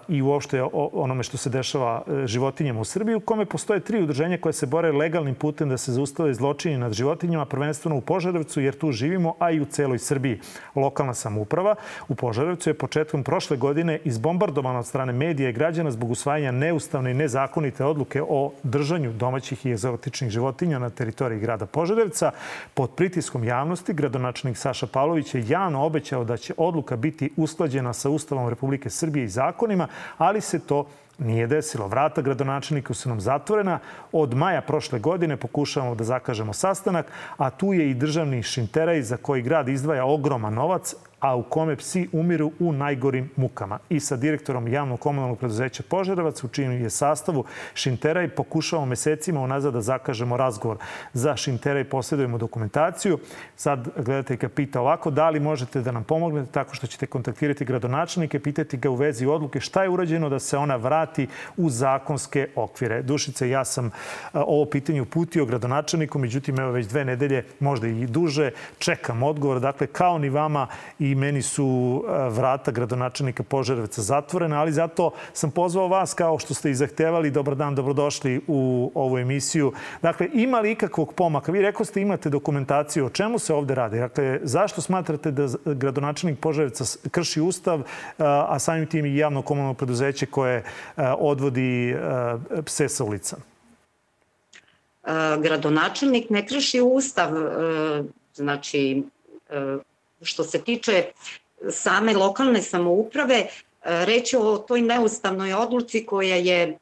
[0.07, 4.37] i uopšte onome što se dešava e, životinjama u Srbiji, u kome postoje tri udruženja
[4.37, 8.77] koje se bore legalnim putem da se zaustave zločini nad životinjama, prvenstveno u Požarevcu, jer
[8.77, 10.39] tu živimo, a i u celoj Srbiji.
[10.75, 11.75] Lokalna samouprava
[12.07, 16.51] u Požarevcu je početkom prošle godine izbombardovala bojkotovana od strane medija i građana zbog usvajanja
[16.51, 22.31] neustavne i nezakonite odluke o držanju domaćih i egzotičnih životinja na teritoriji grada Požarevca.
[22.73, 28.09] Pod pritiskom javnosti, gradonačelnik Saša Pavlović je javno obećao da će odluka biti usklađena sa
[28.09, 30.85] Ustavom Republike Srbije i zakonima, ali se to
[31.17, 31.87] nije desilo.
[31.87, 33.79] Vrata gradonačelnika su nam zatvorena.
[34.11, 39.17] Od maja prošle godine pokušavamo da zakažemo sastanak, a tu je i državni šinteraj za
[39.17, 40.95] koji grad izdvaja ogroman novac,
[41.25, 43.79] a u kome psi umiru u najgorim mukama.
[43.89, 49.73] I sa direktorom javnog komunalnog preduzeća Požarevac, u čijem je sastavu Šinteraj, pokušavamo mesecima unazad
[49.73, 50.77] da zakažemo razgovor.
[51.13, 53.19] Za Šinteraj posjedujemo dokumentaciju.
[53.55, 58.39] Sad gledateljka pita ovako, da li možete da nam pomognete tako što ćete kontaktirati gradonačelnike,
[58.39, 63.01] pitati ga u vezi odluke šta je urađeno da se ona vrati u zakonske okvire.
[63.01, 63.91] Dušice, ja sam
[64.33, 69.59] ovo pitanje uputio gradonačelniku, međutim, evo već dve nedelje, možda i duže, čekam odgovor.
[69.59, 70.67] Dakle, kao ni vama
[70.99, 76.53] i meni su e, vrata gradonačelnika Požarevca zatvorena, ali zato sam pozvao vas kao što
[76.53, 77.31] ste i zahtevali.
[77.31, 79.73] Dobar dan, dobrodošli u ovu emisiju.
[80.01, 81.51] Dakle, ima li ikakvog pomaka?
[81.51, 83.05] Vi rekao ste imate dokumentaciju.
[83.05, 83.99] O čemu se ovde radi?
[83.99, 87.83] Dakle, zašto smatrate da gradonačelnik Požarevca krši ustav, e,
[88.23, 90.63] a samim tim i javno komunalno preduzeće koje e,
[91.19, 91.95] odvodi
[92.65, 93.37] pse sa ulica?
[95.41, 97.29] Gradonačelnik ne krši ustav,
[98.33, 99.03] znači
[100.21, 101.03] Što se tiče
[101.69, 103.47] same lokalne samouprave, e,
[103.83, 106.77] reč je o toj neustavnoj odluci koja je e,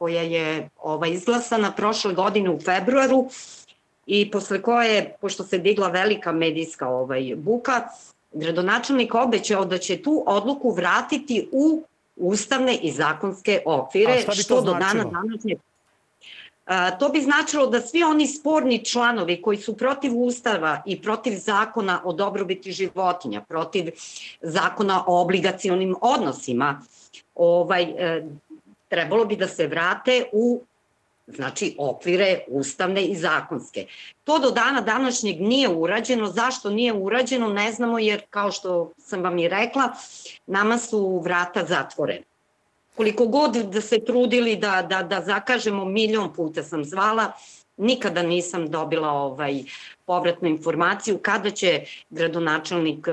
[0.00, 3.28] koja je ova, izglasana prošle godine u februaru
[4.06, 7.88] i posle koje, pošto se digla velika medijska ovaj, buka,
[8.32, 11.82] gradonačelnik obećao da će tu odluku vratiti u
[12.16, 15.56] ustavne i zakonske okvire, što do dana današnje
[16.98, 22.00] To bi značilo da svi oni sporni članovi koji su protiv Ustava i protiv zakona
[22.04, 23.90] o dobrobiti životinja, protiv
[24.40, 26.82] zakona o obligacionim odnosima,
[27.34, 28.24] ovaj, e,
[28.88, 30.62] trebalo bi da se vrate u
[31.26, 33.86] znači okvire ustavne i zakonske.
[34.24, 36.26] To do dana današnjeg nije urađeno.
[36.26, 39.92] Zašto nije urađeno ne znamo jer kao što sam vam i rekla,
[40.46, 42.29] nama su vrata zatvorena
[43.00, 47.32] koliko god da se trudili da, da, da zakažemo, milion puta sam zvala,
[47.76, 49.62] nikada nisam dobila ovaj
[50.06, 53.12] povratnu informaciju kada će gradonačelnik e,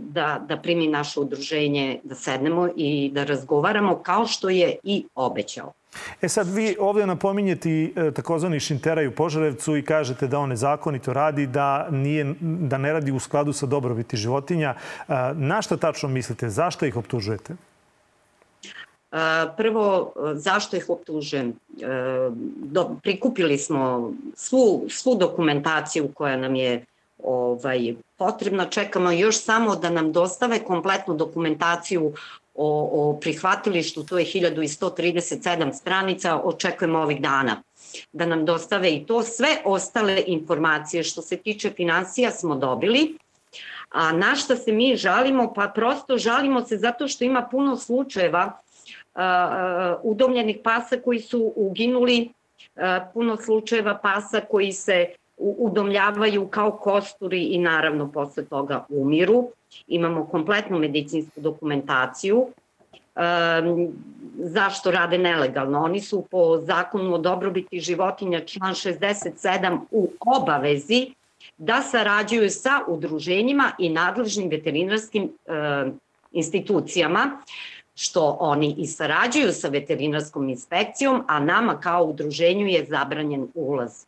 [0.00, 5.72] da, da primi naše udruženje, da sednemo i da razgovaramo kao što je i obećao.
[6.22, 11.12] E sad, vi ovde napominjete e, takozvani šinteraj u Požarevcu i kažete da on nezakonito
[11.12, 14.74] radi, da, nije, da ne radi u skladu sa dobrobiti životinja.
[14.74, 16.48] E, na šta tačno mislite?
[16.48, 17.56] Zašto ih optužujete?
[19.56, 21.54] Prvo, zašto ih optužujem?
[23.02, 26.84] Prikupili smo svu, svu dokumentaciju koja nam je
[27.22, 28.64] ovaj, potrebna.
[28.64, 32.12] Čekamo još samo da nam dostave kompletnu dokumentaciju
[32.54, 37.62] o, o prihvatilištu, to je 1137 stranica, očekujemo ovih dana
[38.12, 39.22] da nam dostave i to.
[39.22, 43.18] Sve ostale informacije što se tiče financija smo dobili,
[43.90, 45.52] a na šta se mi žalimo?
[45.54, 48.60] Pa prosto žalimo se zato što ima puno slučajeva
[50.02, 52.28] udomljenih pasa koji su uginuli,
[53.14, 55.06] puno slučajeva pasa koji se
[55.38, 59.48] udomljavaju kao kosturi i naravno posle toga umiru.
[59.86, 62.46] Imamo kompletnu medicinsku dokumentaciju.
[63.18, 63.88] Um,
[64.38, 65.82] zašto rade nelegalno?
[65.82, 71.10] Oni su po zakonu o dobrobiti životinja član 67 u obavezi
[71.58, 75.92] da sarađuju sa udruženjima i nadležnim veterinarskim uh,
[76.32, 77.42] institucijama
[77.98, 84.04] što oni i sarađuju sa veterinarskom inspekcijom, a nama kao udruženju je zabranjen ulaz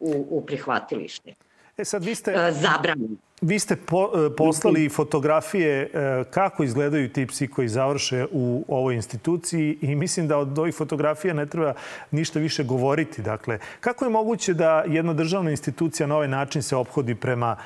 [0.00, 1.34] u, u prihvatilište.
[1.76, 2.30] E sad vi ste...
[2.30, 3.16] E, zabranjen.
[3.40, 8.94] Vi ste po, e, poslali fotografije e, kako izgledaju ti psi koji završe u ovoj
[8.94, 11.74] instituciji i mislim da od ovih fotografija ne treba
[12.10, 13.22] ništa više govoriti.
[13.22, 17.56] Dakle, kako je moguće da jedna državna institucija na ovaj način se obhodi prema,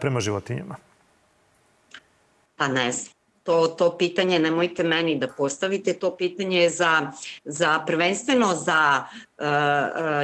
[0.00, 0.76] prema životinjama?
[2.56, 7.12] Pa ne znam to, to pitanje nemojte meni da postavite, to pitanje je za,
[7.44, 9.48] za prvenstveno za uh, uh,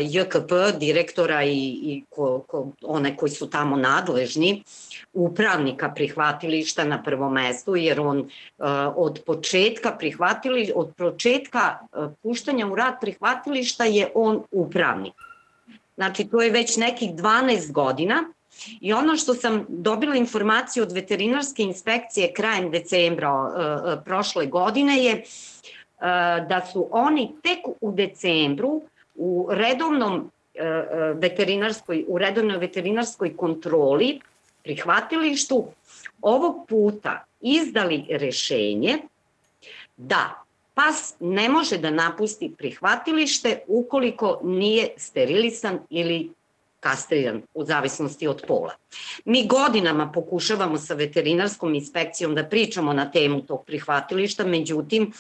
[0.01, 4.63] JKP, direktora i, i ko, ko, one koji su tamo nadležni,
[5.13, 8.27] upravnika prihvatilišta na prvom mestu, jer on uh,
[8.97, 11.79] od početka prihvatili, od početka
[12.23, 15.15] puštanja u rad prihvatilišta je on upravnik.
[15.95, 18.25] Znači, to je već nekih 12 godina
[18.81, 25.15] I ono što sam dobila informaciju od veterinarske inspekcije krajem decembra uh, prošle godine je
[25.15, 26.03] uh,
[26.49, 28.83] da su oni tek u decembru
[29.15, 30.31] u redovnom
[31.15, 34.21] veterinarskoj, u redovnoj veterinarskoj kontroli
[34.63, 35.67] prihvatilištu
[36.23, 38.99] ovog puta izdali rešenje
[39.97, 40.43] da
[40.75, 46.31] pas ne može da napusti prihvatilište ukoliko nije sterilisan ili
[46.81, 48.75] kastriran u zavisnosti od pola.
[49.25, 55.13] Mi godinama pokušavamo sa veterinarskom inspekcijom da pričamo na temu tog prihvatilišta, međutim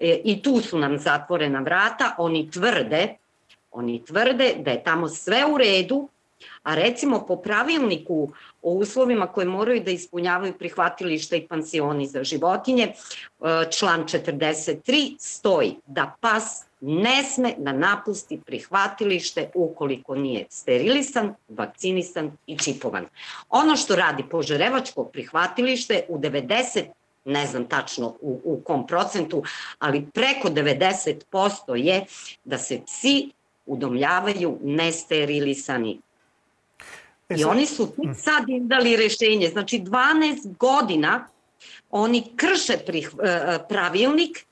[0.00, 3.14] e, i tu su nam zatvorena vrata, oni tvrde,
[3.70, 6.08] oni tvrde da je tamo sve u redu,
[6.62, 12.84] a recimo po pravilniku o uslovima koje moraju da ispunjavaju prihvatilišta i pansioni za životinje,
[12.84, 12.92] e,
[13.70, 22.58] član 43 stoji da pas ne sme da napusti prihvatilište ukoliko nije sterilisan, vakcinisan i
[22.58, 23.06] čipovan.
[23.50, 26.84] Ono što radi požarevačko prihvatilište u 90
[27.24, 29.42] ne znam tačno u, u kom procentu,
[29.78, 32.04] ali preko 90% je
[32.44, 33.30] da se psi
[33.66, 36.00] udomljavaju nesterilisani.
[37.28, 39.48] E I oni su tu sad izdali rešenje.
[39.48, 41.28] Znači 12 godina
[41.90, 44.46] oni krše prih, e, pravilnik.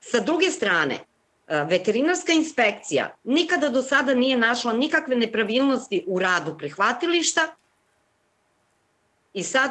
[0.00, 1.15] Sa druge strane, E,
[1.48, 7.40] veterinarska inspekcija nikada do sada nije našla nikakve nepravilnosti u radu prihvatilišta
[9.32, 9.70] i sad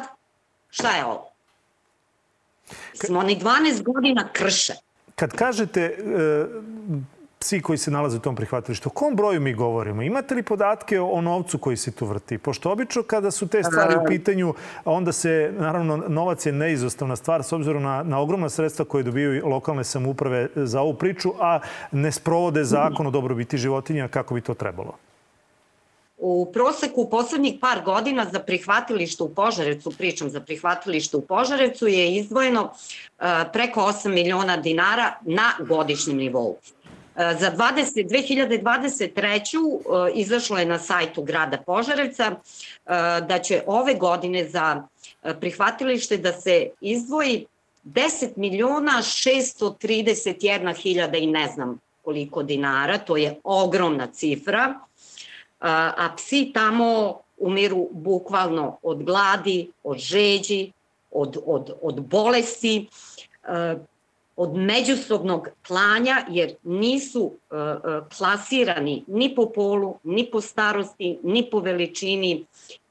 [0.70, 1.32] šta je ovo?
[2.94, 4.72] Smo oni 12 godina krše.
[5.14, 5.96] Kad kažete e,
[7.38, 8.88] psi koji se nalaze u tom prihvatilištu.
[8.88, 10.02] O kom broju mi govorimo?
[10.02, 12.38] Imate li podatke o novcu koji se tu vrti?
[12.38, 17.42] Pošto obično kada su te stvari u pitanju, onda se, naravno, novac je neizostavna stvar
[17.42, 21.60] s obzirom na, na ogromna sredstva koje dobiju lokalne samuprave za ovu priču, a
[21.92, 24.96] ne sprovode zakon o dobrobiti životinja kako bi to trebalo.
[26.18, 31.86] U proseku u poslednjih par godina za prihvatilište u Požarevcu, pričam za prihvatilište u Požarevcu,
[31.86, 36.56] je izdvojeno uh, preko 8 miliona dinara na godišnjem nivou.
[37.16, 40.12] Za 20, 2023.
[40.14, 42.36] izašlo je na sajtu grada Požarevca e,
[43.28, 44.82] da će ove godine za
[45.22, 47.46] e, prihvatilište da se izdvoji
[47.84, 54.74] 10 miliona 631 hiljada i ne znam koliko dinara, to je ogromna cifra, e,
[55.60, 60.72] a psi tamo umiru bukvalno od gladi, od žeđi,
[61.10, 62.88] od, od, od bolesti
[64.36, 67.56] od međusobnog klanja jer nisu uh,
[68.18, 72.46] klasirani ni po polu, ni po starosti, ni po veličini,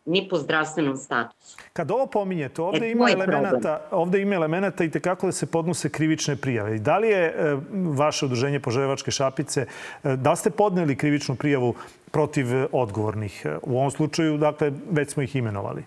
[0.05, 1.57] ni po zdravstvenom statusu.
[1.73, 5.89] Kad ovo pominjete, ovde e, ima elemenata, ovde ima elemenata i tekako da se podnose
[5.89, 6.77] krivične prijave.
[6.79, 9.65] Da li je e, vaše udruženje Požerevačke šapice,
[10.03, 11.73] e, da ste podneli krivičnu prijavu
[12.11, 13.45] protiv odgovornih?
[13.61, 15.83] U ovom slučaju, dakle, već smo ih imenovali.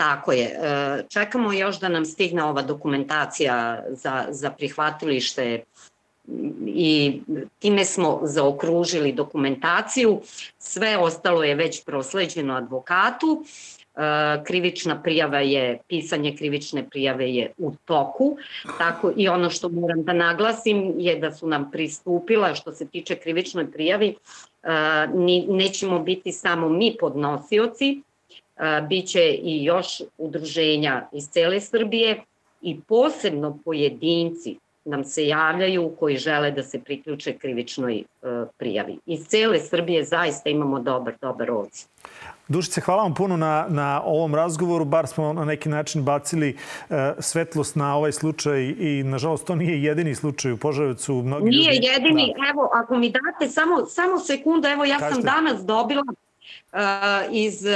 [0.00, 0.44] Tako je.
[0.44, 5.62] E, čekamo još da nam stigne ova dokumentacija za, za prihvatilište
[6.66, 7.20] i
[7.58, 10.20] time smo zaokružili dokumentaciju.
[10.58, 13.44] Sve ostalo je već prosleđeno advokatu.
[13.44, 18.36] E, krivična prijava je, pisanje krivične prijave je u toku.
[18.78, 23.16] Tako i ono što moram da naglasim je da su nam pristupila što se tiče
[23.16, 24.14] krivičnoj prijavi,
[24.62, 24.68] e,
[25.48, 28.02] nećemo biti samo mi podnosioci,
[28.88, 32.22] biće i još udruženja iz cele Srbije
[32.62, 38.04] i posebno pojedinci nam se javljaju koji žele da se priključe krivičnoj e,
[38.58, 38.98] prijavi.
[39.06, 41.86] Iz cele Srbije zaista imamo dobar, dobar odziv.
[42.48, 44.84] Dušice, hvala vam puno na, na ovom razgovoru.
[44.84, 49.82] Bar smo na neki način bacili uh, svetlost na ovaj slučaj i, nažalost, to nije
[49.82, 51.14] jedini slučaj u Požarevcu.
[51.14, 51.86] Mnogi nije ljudi...
[51.86, 52.34] jedini.
[52.36, 52.50] Da.
[52.50, 55.14] Evo, ako mi date samo, samo sekundu, evo ja Kažete.
[55.14, 56.02] sam danas dobila
[57.30, 57.70] iz, uh,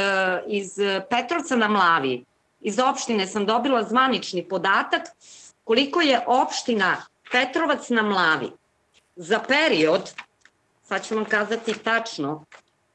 [0.47, 0.79] iz
[1.11, 2.25] Petrovca na Mlavi,
[2.61, 5.03] iz opštine sam dobila zvanični podatak
[5.65, 6.97] koliko je opština
[7.33, 8.51] Petrovac na Mlavi
[9.17, 10.13] za period,
[10.83, 12.45] sad ću vam kazati tačno,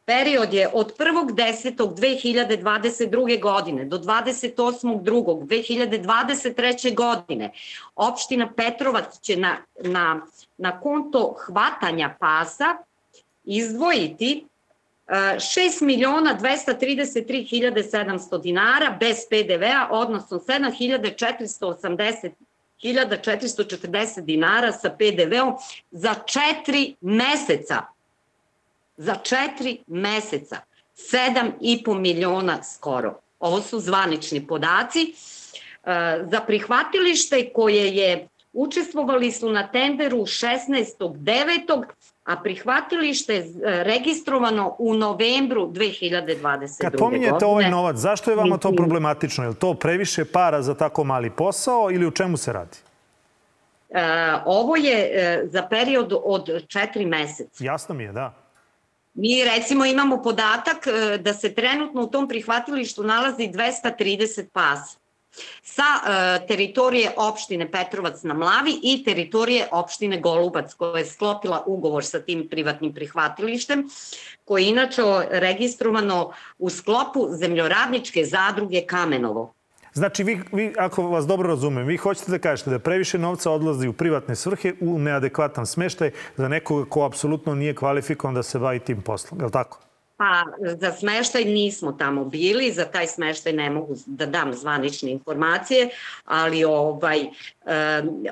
[0.05, 3.41] period je od 1.10.2022.
[3.41, 6.95] godine do 28.2.2023.
[6.95, 7.51] godine
[7.95, 10.21] opština Petrovac će na, na,
[10.57, 12.77] na konto hvatanja pasa
[13.43, 14.48] izdvojiti
[15.09, 22.31] 6 miliona 233 hiljade 700 dinara bez PDV-a, odnosno 7480
[22.83, 25.53] 1440 dinara sa PDV-om
[25.91, 26.15] za
[26.65, 27.81] 4 meseca.
[28.97, 30.57] Za 4 meseca.
[30.95, 33.19] 7,5 miliona skoro.
[33.39, 34.99] Ovo su zvanični podaci.
[34.99, 35.13] E,
[36.31, 41.83] za prihvatilište koje je učestvovali su na tenderu 16.9
[42.29, 46.41] a prihvatilište je registrovano u novembru 2022.
[46.41, 46.69] godine.
[46.81, 49.43] Kad pominjete ovaj novac, zašto je vama to problematično?
[49.43, 52.77] Je li to previše para za tako mali posao ili u čemu se radi?
[53.89, 54.03] E,
[54.45, 57.63] ovo je e, za period od četiri meseca.
[57.63, 58.33] Jasno mi je, da.
[59.13, 60.87] Mi recimo imamo podatak
[61.19, 64.98] da se trenutno u tom prihvatilištu nalazi 230 pasa.
[65.63, 72.05] Sa e, teritorije opštine Petrovac na Mlavi i teritorije opštine Golubac koja je sklopila ugovor
[72.05, 73.89] sa tim privatnim prihvatilištem
[74.45, 79.53] koje je inače registrovano u sklopu zemljoradničke zadruge Kamenovo.
[79.93, 83.87] Znači, vi, vi, ako vas dobro razumem, vi hoćete da kažete da previše novca odlazi
[83.87, 88.79] u privatne svrhe, u neadekvatan smeštaj za nekoga ko apsolutno nije kvalifikovan da se bavi
[88.79, 89.39] tim poslom.
[89.39, 89.88] Je li tako?
[90.19, 95.89] Pa za smeštaj nismo tamo bili, za taj smeštaj ne mogu da dam zvanične informacije,
[96.25, 97.29] ali ovaj,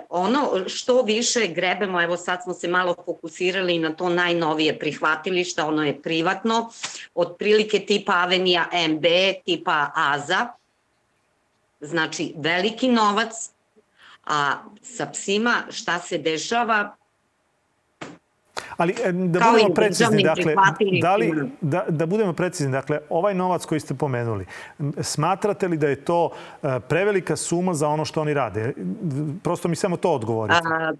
[0.10, 5.84] ono što više grebemo, evo sad smo se malo fokusirali na to najnovije prihvatilišta, ono
[5.84, 6.70] je privatno,
[7.16, 9.06] otprilike tipa Avenija MB,
[9.46, 10.48] tipa AZA,
[11.80, 13.50] znači veliki novac,
[14.26, 16.97] a sa psima šta se dešava,
[18.78, 20.56] Ali e, da Kao budemo precizni, dakle,
[21.02, 24.46] da, li, da, da budemo precizni, dakle, ovaj novac koji ste pomenuli,
[25.02, 26.30] smatrate li da je to
[26.64, 28.74] e, prevelika suma za ono što oni rade?
[29.44, 30.60] Prosto mi samo to odgovorite.
[30.66, 30.94] A,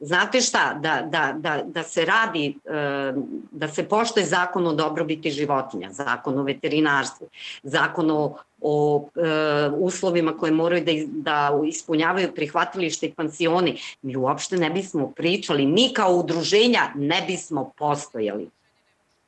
[0.00, 3.12] Znate šta, da, da, da, da se radi, e,
[3.50, 7.28] da se poštoje zakon o dobrobiti životinja, zakon o veterinarstvu,
[7.62, 14.56] zakon o, o e, uslovima koje moraju da, da ispunjavaju prihvatilište i pansioni, mi uopšte
[14.56, 18.50] ne bismo pričali, mi kao udruženja ne bismo postojali.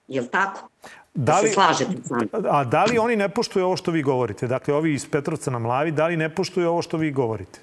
[0.09, 0.69] Je li tako?
[1.15, 1.93] Da, li, se slažete
[2.51, 4.47] A da li oni ne poštuju ovo što vi govorite?
[4.47, 7.61] Dakle, ovi iz Petrovca na Mlavi, da li ne poštuju ovo što vi govorite?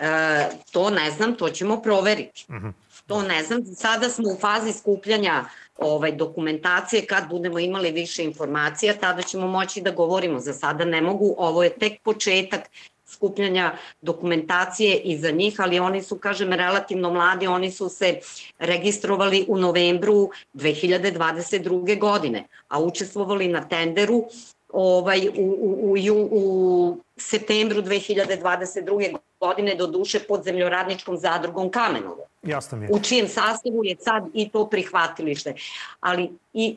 [0.00, 2.46] E, to ne znam, to ćemo proveriti.
[2.50, 2.68] Mhm.
[3.06, 3.64] To ne znam.
[3.64, 5.44] Sada smo u fazi skupljanja
[5.78, 7.06] ovaj, dokumentacije.
[7.06, 10.38] Kad budemo imali više informacija, tada ćemo moći da govorimo.
[10.40, 11.34] Za sada ne mogu.
[11.38, 12.60] Ovo je tek početak
[13.06, 18.18] skupljanja dokumentacije i za njih, ali oni su, kažem, relativno mladi, oni su se
[18.58, 21.98] registrovali u novembru 2022.
[21.98, 24.24] godine, a učestvovali na tenderu
[24.72, 29.16] ovaj, u, u, u, u septembru 2022.
[29.40, 32.24] godine do duše pod zemljoradničkom zadrugom Kamenovo.
[32.42, 32.90] Jasno mi je.
[32.92, 35.54] U čijem sastavu je sad i to prihvatilište.
[36.00, 36.76] Ali i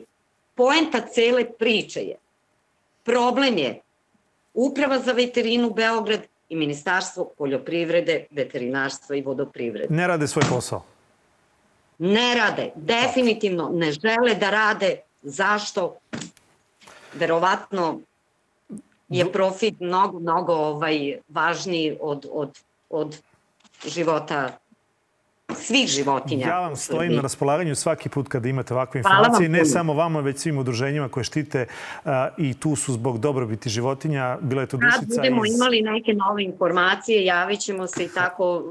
[0.54, 2.16] poenta cele priče je,
[3.04, 3.80] problem je
[4.54, 9.94] Uprava za veterinu Beograd i Ministarstvo poljoprivrede, veterinarstva i vodoprivrede.
[9.94, 10.84] Ne rade svoj posao.
[11.98, 12.70] Ne rade.
[12.74, 14.96] Definitivno ne žele da rade.
[15.22, 15.96] Zašto?
[17.14, 18.00] Verovatno
[19.08, 22.58] je profit mnogo, mnogo ovaj, važniji od, od,
[22.90, 23.18] od
[23.86, 24.58] života
[25.52, 26.46] svih životinja.
[26.46, 30.38] Ja vam stojim na raspolaganju svaki put kada imate ovakve informacije, ne samo vama, već
[30.38, 31.66] svim udruženjima koje štite
[32.04, 34.38] uh, i tu su zbog dobrobiti životinja.
[34.40, 35.54] Bila je to dušica Kad budemo iz...
[35.54, 38.64] imali neke nove informacije, javit ćemo se i tako.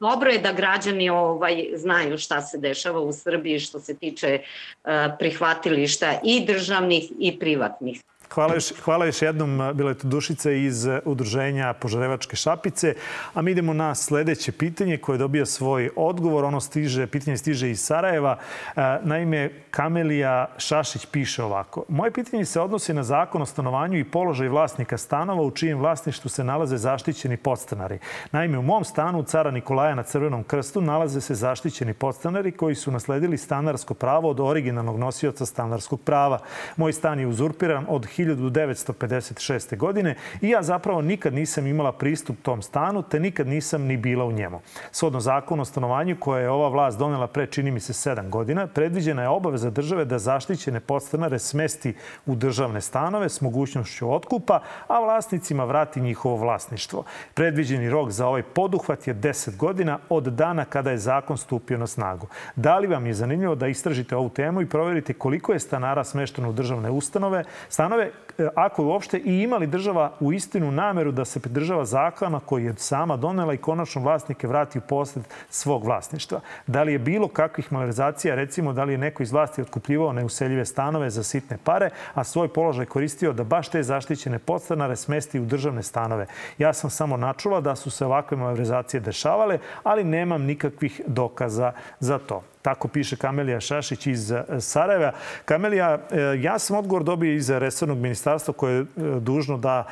[0.00, 4.90] Dobro je da građani ovaj, znaju šta se dešava u Srbiji što se tiče uh,
[5.18, 8.02] prihvatilišta i državnih i privatnih.
[8.34, 9.70] Hvala još, hvala još jednom.
[9.74, 12.94] Bila je to Dušica iz udruženja Požarevačke šapice.
[13.34, 16.44] A mi idemo na sledeće pitanje koje dobija svoj odgovor.
[16.44, 18.38] Ono stiže, pitanje stiže iz Sarajeva.
[18.76, 21.84] E, naime, Kamelija Šašić piše ovako.
[21.88, 26.28] Moje pitanje se odnosi na zakon o stanovanju i položaj vlasnika stanova u čijem vlasništvu
[26.28, 27.98] se nalaze zaštićeni podstanari.
[28.32, 32.90] Naime, u mom stanu cara Nikolaja na Crvenom krstu nalaze se zaštićeni podstanari koji su
[32.90, 36.38] nasledili stanarsko pravo od originalnog nosioca stanarskog prava.
[36.76, 39.76] Moj stan je uzurpiran od 1956.
[39.76, 44.24] godine i ja zapravo nikad nisam imala pristup tom stanu, te nikad nisam ni bila
[44.24, 44.60] u njemu.
[44.90, 48.66] Svodno zakon o stanovanju koje je ova vlast donela pre, čini mi se, sedam godina,
[48.66, 51.94] predviđena je obaveza države da zaštićene podstanare smesti
[52.26, 57.04] u državne stanove s mogućnošću otkupa, a vlasnicima vrati njihovo vlasništvo.
[57.34, 61.86] Predviđeni rok za ovaj poduhvat je 10 godina od dana kada je zakon stupio na
[61.86, 62.26] snagu.
[62.56, 66.50] Da li vam je zanimljivo da istražite ovu temu i proverite koliko je stanara smešteno
[66.50, 71.24] u državne ustanove, stanove E, ako je uopšte i imali država u istinu nameru da
[71.24, 76.40] se pridržava zakona koji je sama donela i konačno vlasnike vrati u posled svog vlasništva.
[76.66, 80.64] Da li je bilo kakvih malarizacija, recimo da li je neko iz vlasti otkupljivao neuseljive
[80.64, 85.44] stanove za sitne pare, a svoj položaj koristio da baš te zaštićene podstanare smesti u
[85.44, 86.26] državne stanove.
[86.58, 92.18] Ja sam samo načula da su se ovakve malarizacije dešavale, ali nemam nikakvih dokaza za
[92.18, 92.42] to.
[92.66, 95.12] Tako piše Kamelija Šašić iz e, Sarajeva.
[95.44, 99.84] Kamelija, e, ja sam odgovor dobio iz resornog ministarstva koje je e, dužno da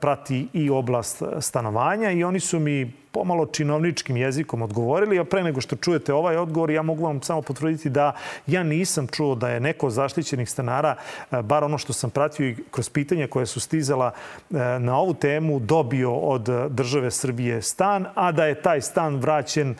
[0.00, 5.60] prati i oblast stanovanja i oni su mi pomalo činovničkim jezikom odgovorili, a pre nego
[5.60, 8.12] što čujete ovaj odgovor, ja mogu vam samo potvrditi da
[8.46, 10.96] ja nisam čuo da je neko od zaštićenih stanara,
[11.30, 15.14] e, bar ono što sam pratio i kroz pitanja koje su stizala e, na ovu
[15.14, 19.76] temu, dobio od države Srbije stan, a da je taj stan vraćen e,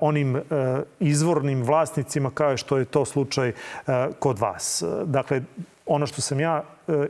[0.00, 0.40] onim
[1.00, 3.52] izvornim vlasnicima kao što je to slučaj
[4.18, 4.84] kod vas.
[5.04, 5.42] Dakle,
[5.86, 6.64] ono što sam ja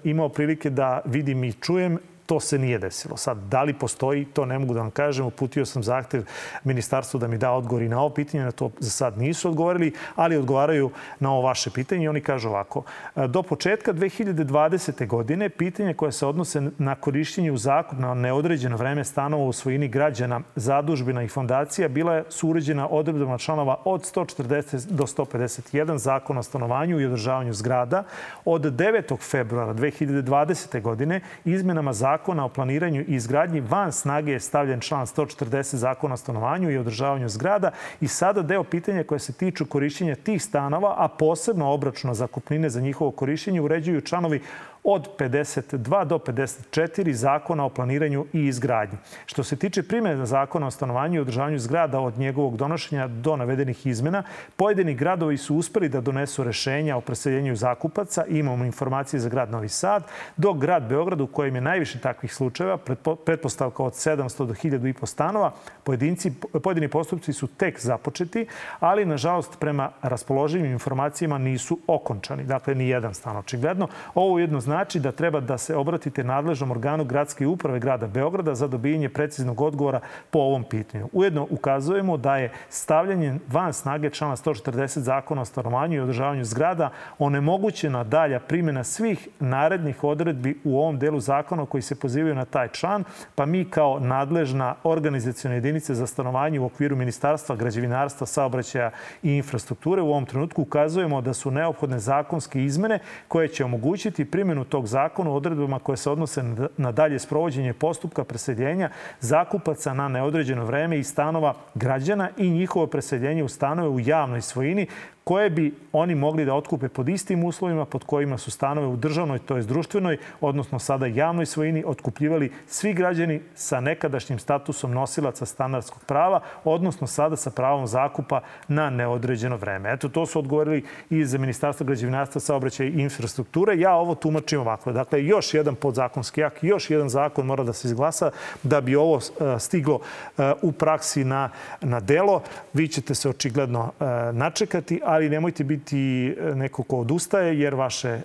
[0.05, 3.17] imao prilike da vidim i čujem To se nije desilo.
[3.17, 5.27] Sad, da li postoji, to ne mogu da vam kažem.
[5.27, 6.25] Uputio sam zahtev
[6.65, 8.45] ministarstvu da mi da odgovor i na ovo pitanje.
[8.45, 12.05] Na to za sad nisu odgovorili, ali odgovaraju na ovo vaše pitanje.
[12.05, 12.83] I oni kažu ovako.
[13.29, 15.07] Do početka 2020.
[15.07, 19.89] godine pitanje koje se odnose na korišćenje u zakup na neodređeno vreme stanova u svojini
[19.89, 26.43] građana, zadužbina i fondacija bila su uređena odredbama članova od 140 do 151 zakona o
[26.43, 28.05] stanovanju i održavanju zgrada.
[28.45, 29.31] Od 9.
[29.31, 30.83] februara 2020.
[30.83, 36.17] godine izmenama zakona o planiranju i izgradnji van snage je stavljen član 140 zakona o
[36.17, 41.09] stanovanju i održavanju zgrada i sada deo pitanja koje se tiču korišćenja tih stanova, a
[41.09, 44.43] posebno obračuna zakupnine za njihovo korišćenje uređuju članovi
[44.89, 48.99] od 52 do 54 zakona o planiranju i izgradnji.
[49.27, 53.87] Što se tiče primjena zakona o stanovanju i održavanju zgrada od njegovog donošenja do navedenih
[53.87, 54.23] izmena,
[54.57, 58.25] pojedini gradovi su uspeli da donesu rešenja o preseljenju zakupaca.
[58.29, 60.05] Imamo informacije za grad Novi Sad,
[60.37, 62.79] dok grad Beograd u kojem je najviše takvih slučajeva,
[63.25, 65.53] pretpostavka od 700 do 1000 i po stanova,
[65.85, 66.33] pojedinci,
[66.63, 68.47] pojedini postupci su tek započeti,
[68.81, 72.45] ali nažalost prema raspoloživim informacijama nisu okončani.
[72.45, 73.89] Dakle, ni jedan stan očigledno.
[74.15, 78.55] Ovo ujedno znači znači da treba da se obratite nadležnom organu gradske uprave grada Beograda
[78.55, 80.01] za dobijanje preciznog odgovora
[80.31, 81.09] po ovom pitanju.
[81.13, 86.91] Ujedno ukazujemo da je stavljanje van snage člana 140 zakona o stanovanju i održavanju zgrada
[87.19, 92.69] onemogućena dalja primjena svih narednih odredbi u ovom delu zakona koji se pozivaju na taj
[92.69, 93.05] član,
[93.35, 98.91] pa mi kao nadležna organizacijona jedinica za stanovanje u okviru Ministarstva građevinarstva, saobraćaja
[99.23, 102.99] i infrastrukture u ovom trenutku ukazujemo da su neophodne zakonske izmene
[103.29, 106.43] koje će omogućiti primjenu tog zakona u odredbama koje se odnose
[106.77, 108.91] na dalje sprovođenje postupka preseljenja
[109.21, 114.87] zakupaca na neodređeno vreme i stanova građana i njihovo preseljenje u stanove u javnoj svojini
[115.29, 119.39] koje bi oni mogli da otkupe pod istim uslovima pod kojima su stanove u državnoj,
[119.39, 126.05] to je društvenoj, odnosno sada javnoj svojini, otkupljivali svi građani sa nekadašnjim statusom nosilaca stanarskog
[126.05, 129.93] prava, odnosno sada sa pravom zakupa na neodređeno vreme.
[129.93, 133.79] Eto, to su odgovorili iz Ministarstva građevinarstva, saobraćaja i infrastrukture.
[133.79, 134.93] Ja ovo tumačim ovako.
[134.93, 138.31] Dakle, još jedan podzakonski jak, još jedan zakon mora da se izglasa
[138.63, 140.01] da bi ovo e, stiglo
[140.39, 141.51] e, u praksi na,
[141.81, 142.43] na delo.
[142.73, 147.75] Vi ćete se očigledno e, načekati, a ali nemojte biti e, neko ko odustaje, jer
[147.75, 148.21] vaše e,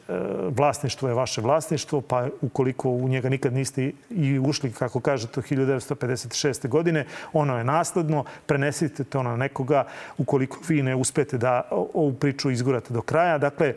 [0.57, 6.67] vlasništvo je vaše vlasništvo, pa ukoliko u njega nikad niste i ušli, kako kažete, 1956.
[6.67, 9.85] godine, ono je nasledno, prenesite to na nekoga
[10.17, 13.37] ukoliko vi ne uspete da ovu priču izgurate do kraja.
[13.37, 13.73] Dakle,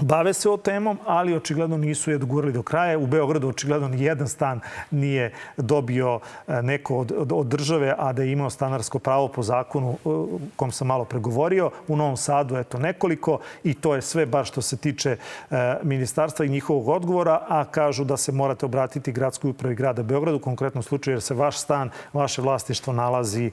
[0.00, 2.98] bave se o temom, ali očigledno nisu je dogurali do kraja.
[2.98, 8.12] U Beogradu očigledno ni jedan stan nije dobio e, neko od, od, od države, a
[8.12, 10.08] da je imao stanarsko pravo po zakonu e,
[10.56, 11.70] kom sam malo pregovorio.
[11.88, 15.16] U Novom Sadu eto nekoliko i to je sve bar što se tiče
[15.50, 20.36] e, ministarstva i njihovog odgovora, a kažu da se morate obratiti gradskoj upravi grada Beogradu,
[20.36, 23.50] u konkretnom slučaju jer se vaš stan, vaše vlastištvo nalazi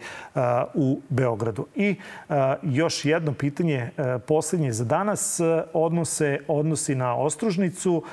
[0.74, 1.66] u Beogradu.
[1.76, 1.96] I
[2.62, 3.92] još jedno pitanje,
[4.28, 5.40] poslednje za danas,
[5.74, 8.04] odnose odnosi na Ostružnicu.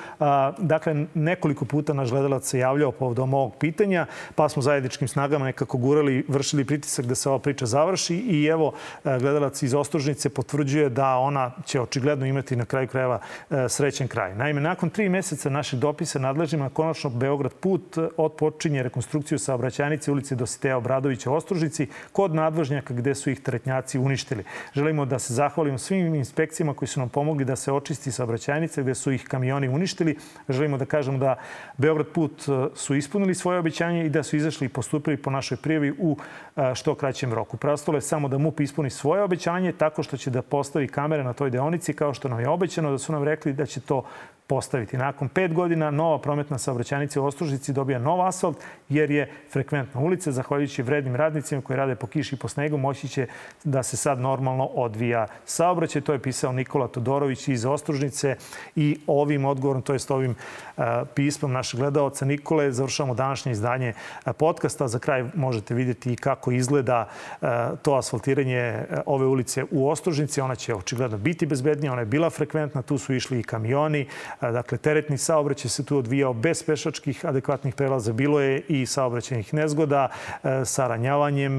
[0.59, 5.79] Dakle, nekoliko puta naš gledalac se javljao povodom ovog pitanja, pa smo zajedničkim snagama nekako
[5.79, 8.73] gurali, vršili pritisak da se ova priča završi i evo,
[9.05, 13.21] gledalac iz Ostružnice potvrđuje da ona će očigledno imati na kraju krajeva
[13.69, 14.35] srećen kraj.
[14.35, 20.77] Naime, nakon tri meseca našeg dopisa nadležnjima konačno Beograd put odpočinje rekonstrukciju saobraćajnice ulice Dositeja
[20.77, 24.45] Obradovića u Ostružnici kod nadvožnjaka gde su ih tretnjaci uništili.
[24.73, 28.95] Želimo da se zahvalimo svim inspekcijama koji su nam pomogli da se očisti saobraćajnice gde
[28.95, 30.17] su ih kamioni uništili.
[30.49, 31.37] Želimo da kažemo da
[31.79, 35.57] Beograd put e, su ispunili svoje obećanje i da su izašli i postupili po našoj
[35.57, 36.17] prijavi u
[36.57, 37.57] e, što kraćem roku.
[37.57, 41.33] Preostalo je samo da MUP ispuni svoje obećanje tako što će da postavi kamere na
[41.33, 44.05] toj deonici kao što nam je obećano da su nam rekli da će to
[44.47, 44.97] postaviti.
[44.97, 48.57] Nakon pet godina nova prometna saobraćajnica u Ostružici dobija nov asfalt
[48.89, 50.33] jer je frekventna ulica.
[50.33, 53.27] Zahvaljujući vrednim radnicima koji rade po kiši i po snegu moći će
[53.65, 56.03] da se sad normalno odvija saobraćaj.
[56.03, 58.37] To je pisao Nikola Todorović iz Ostružnice
[58.77, 60.35] i ovim odgovorom, to jest ovim
[61.15, 63.93] pismom našeg gledalca Nikole, završavamo današnje izdanje
[64.39, 64.89] podcasta.
[64.89, 67.09] Za kraj možete vidjeti i kako izgleda
[67.83, 70.41] to asfaltiranje ove ulice u Ostružnici.
[70.41, 74.07] Ona će očigledno biti bezbednija, ona je bila frekventna, tu su išli i kamioni,
[74.41, 78.13] Dakle, teretni saobraćaj se tu odvijao bez pešačkih adekvatnih prelaza.
[78.13, 80.09] Bilo je i saobraćajnih nezgoda
[80.65, 81.59] sa ranjavanjem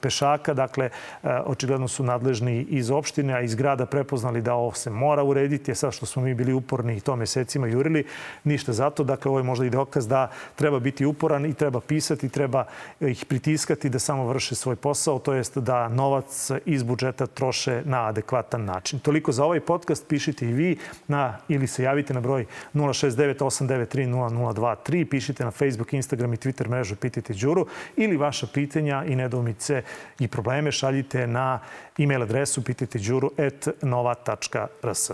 [0.00, 0.54] pešaka.
[0.54, 0.90] Dakle,
[1.22, 5.74] očigledno su nadležni iz opštine, a iz grada prepoznali da ovo se mora urediti.
[5.74, 8.04] Sad što smo mi bili uporni i to mesecima jurili,
[8.44, 9.04] ništa zato.
[9.04, 12.64] Dakle, ovo je možda i dokaz da treba biti uporan i treba pisati, treba
[13.00, 18.06] ih pritiskati da samo vrše svoj posao, to jest da novac iz budžeta troše na
[18.06, 18.98] adekvatan način.
[18.98, 20.08] Toliko za ovaj podcast.
[20.08, 20.78] Pišite i vi
[21.08, 22.44] na ili se javite javite na broj
[22.74, 27.66] 069-893-0023, pišite na Facebook, Instagram i Twitter mrežu Pitajte Đuru
[27.96, 29.82] ili vaša pitanja i nedoumice
[30.18, 31.60] i probleme šaljite na
[31.98, 35.10] e-mail adresu pitajteđuru.nova.rs.